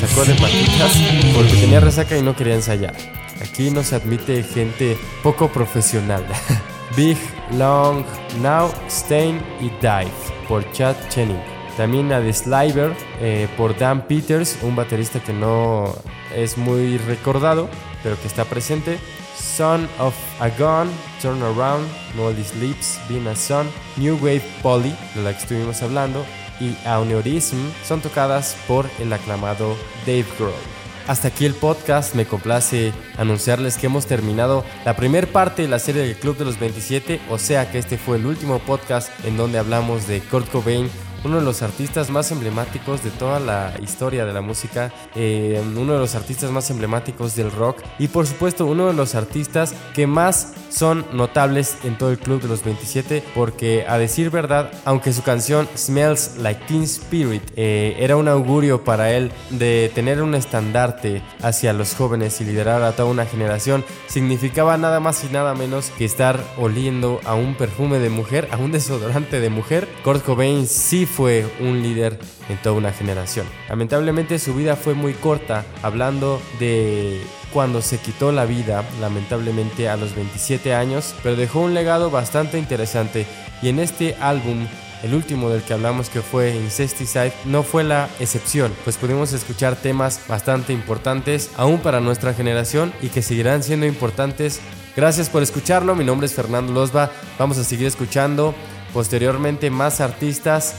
Sacó 0.00 0.24
de 0.24 0.34
patitas 0.34 0.92
porque 1.34 1.52
tenía 1.60 1.80
resaca 1.80 2.16
y 2.16 2.22
no 2.22 2.34
quería 2.36 2.54
ensayar. 2.54 2.94
Aquí 3.40 3.70
no 3.70 3.82
se 3.82 3.96
admite 3.96 4.42
gente 4.42 4.98
poco 5.22 5.48
profesional. 5.48 6.24
Big, 6.96 7.18
Long, 7.58 8.04
Now, 8.40 8.70
Stain 8.88 9.40
y 9.60 9.70
Dive 9.80 10.10
por 10.48 10.70
Chad 10.72 10.96
Channing. 11.08 11.40
También 11.76 12.12
a 12.12 12.20
The 12.20 12.32
Sliver 12.32 12.94
eh, 13.20 13.48
por 13.56 13.76
Dan 13.76 14.06
Peters, 14.06 14.58
un 14.62 14.76
baterista 14.76 15.20
que 15.20 15.32
no 15.32 15.92
es 16.34 16.56
muy 16.56 16.98
recordado, 16.98 17.68
pero 18.02 18.20
que 18.20 18.28
está 18.28 18.44
presente. 18.44 18.98
Son 19.36 19.88
of 19.98 20.14
a 20.40 20.48
Gun, 20.50 20.90
Turn 21.20 21.42
Around, 21.42 21.86
Moldy 22.16 22.44
Sleeps, 22.44 23.00
Being 23.08 23.26
a 23.26 23.34
Son, 23.34 23.68
New 23.96 24.16
Wave 24.16 24.44
Polly, 24.62 24.94
de 25.14 25.22
la 25.22 25.32
que 25.32 25.38
estuvimos 25.38 25.82
hablando, 25.82 26.24
y 26.60 26.76
Aneurism 26.86 27.56
son 27.84 28.00
tocadas 28.00 28.56
por 28.68 28.86
el 29.00 29.12
aclamado 29.12 29.76
Dave 30.06 30.26
Grohl. 30.38 30.73
Hasta 31.06 31.28
aquí 31.28 31.44
el 31.44 31.52
podcast, 31.52 32.14
me 32.14 32.24
complace 32.24 32.94
anunciarles 33.18 33.76
que 33.76 33.86
hemos 33.86 34.06
terminado 34.06 34.64
la 34.86 34.96
primera 34.96 35.26
parte 35.26 35.60
de 35.60 35.68
la 35.68 35.78
serie 35.78 36.02
del 36.02 36.16
Club 36.16 36.38
de 36.38 36.46
los 36.46 36.58
27, 36.58 37.20
o 37.28 37.38
sea 37.38 37.70
que 37.70 37.78
este 37.78 37.98
fue 37.98 38.16
el 38.16 38.24
último 38.24 38.58
podcast 38.60 39.10
en 39.26 39.36
donde 39.36 39.58
hablamos 39.58 40.06
de 40.06 40.20
Kurt 40.20 40.50
Cobain 40.50 40.88
uno 41.24 41.38
de 41.38 41.44
los 41.44 41.62
artistas 41.62 42.10
más 42.10 42.30
emblemáticos 42.30 43.02
de 43.02 43.10
toda 43.10 43.40
la 43.40 43.74
historia 43.82 44.24
de 44.24 44.32
la 44.32 44.40
música, 44.40 44.92
eh, 45.14 45.62
uno 45.76 45.94
de 45.94 45.98
los 45.98 46.14
artistas 46.14 46.50
más 46.50 46.70
emblemáticos 46.70 47.34
del 47.34 47.50
rock 47.50 47.78
y 47.98 48.08
por 48.08 48.26
supuesto 48.26 48.66
uno 48.66 48.86
de 48.86 48.92
los 48.92 49.14
artistas 49.14 49.74
que 49.94 50.06
más 50.06 50.52
son 50.68 51.06
notables 51.12 51.78
en 51.84 51.96
todo 51.96 52.10
el 52.10 52.18
club 52.18 52.42
de 52.42 52.48
los 52.48 52.64
27 52.64 53.22
porque 53.34 53.84
a 53.88 53.98
decir 53.98 54.30
verdad, 54.30 54.70
aunque 54.84 55.12
su 55.12 55.22
canción 55.22 55.68
Smells 55.76 56.36
Like 56.38 56.66
Teen 56.66 56.82
Spirit 56.82 57.42
eh, 57.56 57.96
era 57.98 58.16
un 58.16 58.28
augurio 58.28 58.84
para 58.84 59.12
él 59.12 59.32
de 59.50 59.90
tener 59.94 60.22
un 60.22 60.34
estandarte 60.34 61.22
hacia 61.42 61.72
los 61.72 61.94
jóvenes 61.94 62.40
y 62.40 62.44
liderar 62.44 62.82
a 62.82 62.92
toda 62.92 63.08
una 63.08 63.26
generación, 63.26 63.84
significaba 64.06 64.76
nada 64.76 65.00
más 65.00 65.24
y 65.24 65.32
nada 65.32 65.54
menos 65.54 65.90
que 65.96 66.04
estar 66.04 66.40
oliendo 66.58 67.20
a 67.24 67.34
un 67.34 67.54
perfume 67.54 67.98
de 67.98 68.10
mujer, 68.10 68.48
a 68.50 68.56
un 68.56 68.72
desodorante 68.72 69.40
de 69.40 69.50
mujer. 69.50 69.88
Kurt 70.02 70.24
Cobain 70.24 70.66
sí 70.66 71.06
fue 71.14 71.46
un 71.60 71.82
líder 71.82 72.18
en 72.48 72.56
toda 72.58 72.74
una 72.74 72.92
generación. 72.92 73.46
Lamentablemente 73.68 74.38
su 74.38 74.54
vida 74.54 74.74
fue 74.74 74.94
muy 74.94 75.12
corta, 75.12 75.64
hablando 75.82 76.42
de 76.58 77.20
cuando 77.52 77.82
se 77.82 77.98
quitó 77.98 78.32
la 78.32 78.46
vida, 78.46 78.84
lamentablemente 79.00 79.88
a 79.88 79.96
los 79.96 80.14
27 80.16 80.74
años, 80.74 81.14
pero 81.22 81.36
dejó 81.36 81.60
un 81.60 81.72
legado 81.72 82.10
bastante 82.10 82.58
interesante 82.58 83.26
y 83.62 83.68
en 83.68 83.78
este 83.78 84.16
álbum 84.20 84.66
el 85.04 85.14
último 85.14 85.50
del 85.50 85.62
que 85.62 85.74
hablamos 85.74 86.08
que 86.08 86.22
fue 86.22 86.56
Incesticide 86.56 87.32
no 87.44 87.62
fue 87.62 87.84
la 87.84 88.08
excepción, 88.18 88.72
pues 88.84 88.96
pudimos 88.96 89.32
escuchar 89.32 89.76
temas 89.76 90.20
bastante 90.26 90.72
importantes 90.72 91.50
aún 91.56 91.78
para 91.78 92.00
nuestra 92.00 92.34
generación 92.34 92.92
y 93.02 93.08
que 93.08 93.22
seguirán 93.22 93.62
siendo 93.62 93.86
importantes. 93.86 94.60
Gracias 94.96 95.28
por 95.28 95.42
escucharlo, 95.42 95.94
mi 95.94 96.04
nombre 96.04 96.26
es 96.26 96.34
Fernando 96.34 96.72
Losba, 96.72 97.10
vamos 97.38 97.58
a 97.58 97.64
seguir 97.64 97.86
escuchando 97.86 98.54
posteriormente 98.94 99.70
más 99.70 100.00
artistas 100.00 100.76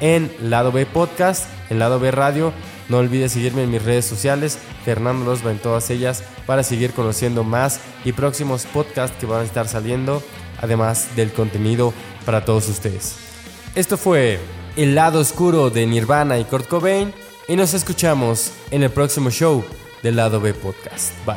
en 0.00 0.30
Lado 0.40 0.72
B 0.72 0.86
Podcast, 0.86 1.46
en 1.70 1.78
Lado 1.78 2.00
B 2.00 2.10
Radio. 2.10 2.52
No 2.88 2.98
olvides 2.98 3.32
seguirme 3.32 3.64
en 3.64 3.70
mis 3.70 3.82
redes 3.82 4.06
sociales, 4.06 4.58
Fernando 4.84 5.24
Losba 5.24 5.50
en 5.50 5.58
todas 5.58 5.90
ellas, 5.90 6.24
para 6.46 6.62
seguir 6.62 6.92
conociendo 6.92 7.44
más 7.44 7.80
y 8.04 8.12
próximos 8.12 8.64
podcasts 8.66 9.16
que 9.18 9.26
van 9.26 9.42
a 9.42 9.44
estar 9.44 9.68
saliendo, 9.68 10.22
además 10.60 11.08
del 11.14 11.32
contenido 11.32 11.92
para 12.24 12.44
todos 12.44 12.68
ustedes. 12.68 13.16
Esto 13.74 13.96
fue 13.96 14.40
El 14.76 14.94
lado 14.94 15.20
oscuro 15.20 15.70
de 15.70 15.86
Nirvana 15.86 16.38
y 16.38 16.44
Kurt 16.44 16.68
Cobain 16.68 17.12
y 17.46 17.56
nos 17.56 17.74
escuchamos 17.74 18.52
en 18.70 18.82
el 18.82 18.90
próximo 18.90 19.30
show 19.30 19.64
del 20.02 20.16
Lado 20.16 20.40
B 20.40 20.54
Podcast. 20.54 21.12
Bye. 21.26 21.36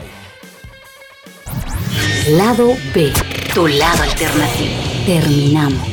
Lado 2.37 2.75
B, 2.93 3.11
tu 3.53 3.67
lado 3.67 4.03
alternativo. 4.03 4.73
Terminamos. 5.05 5.90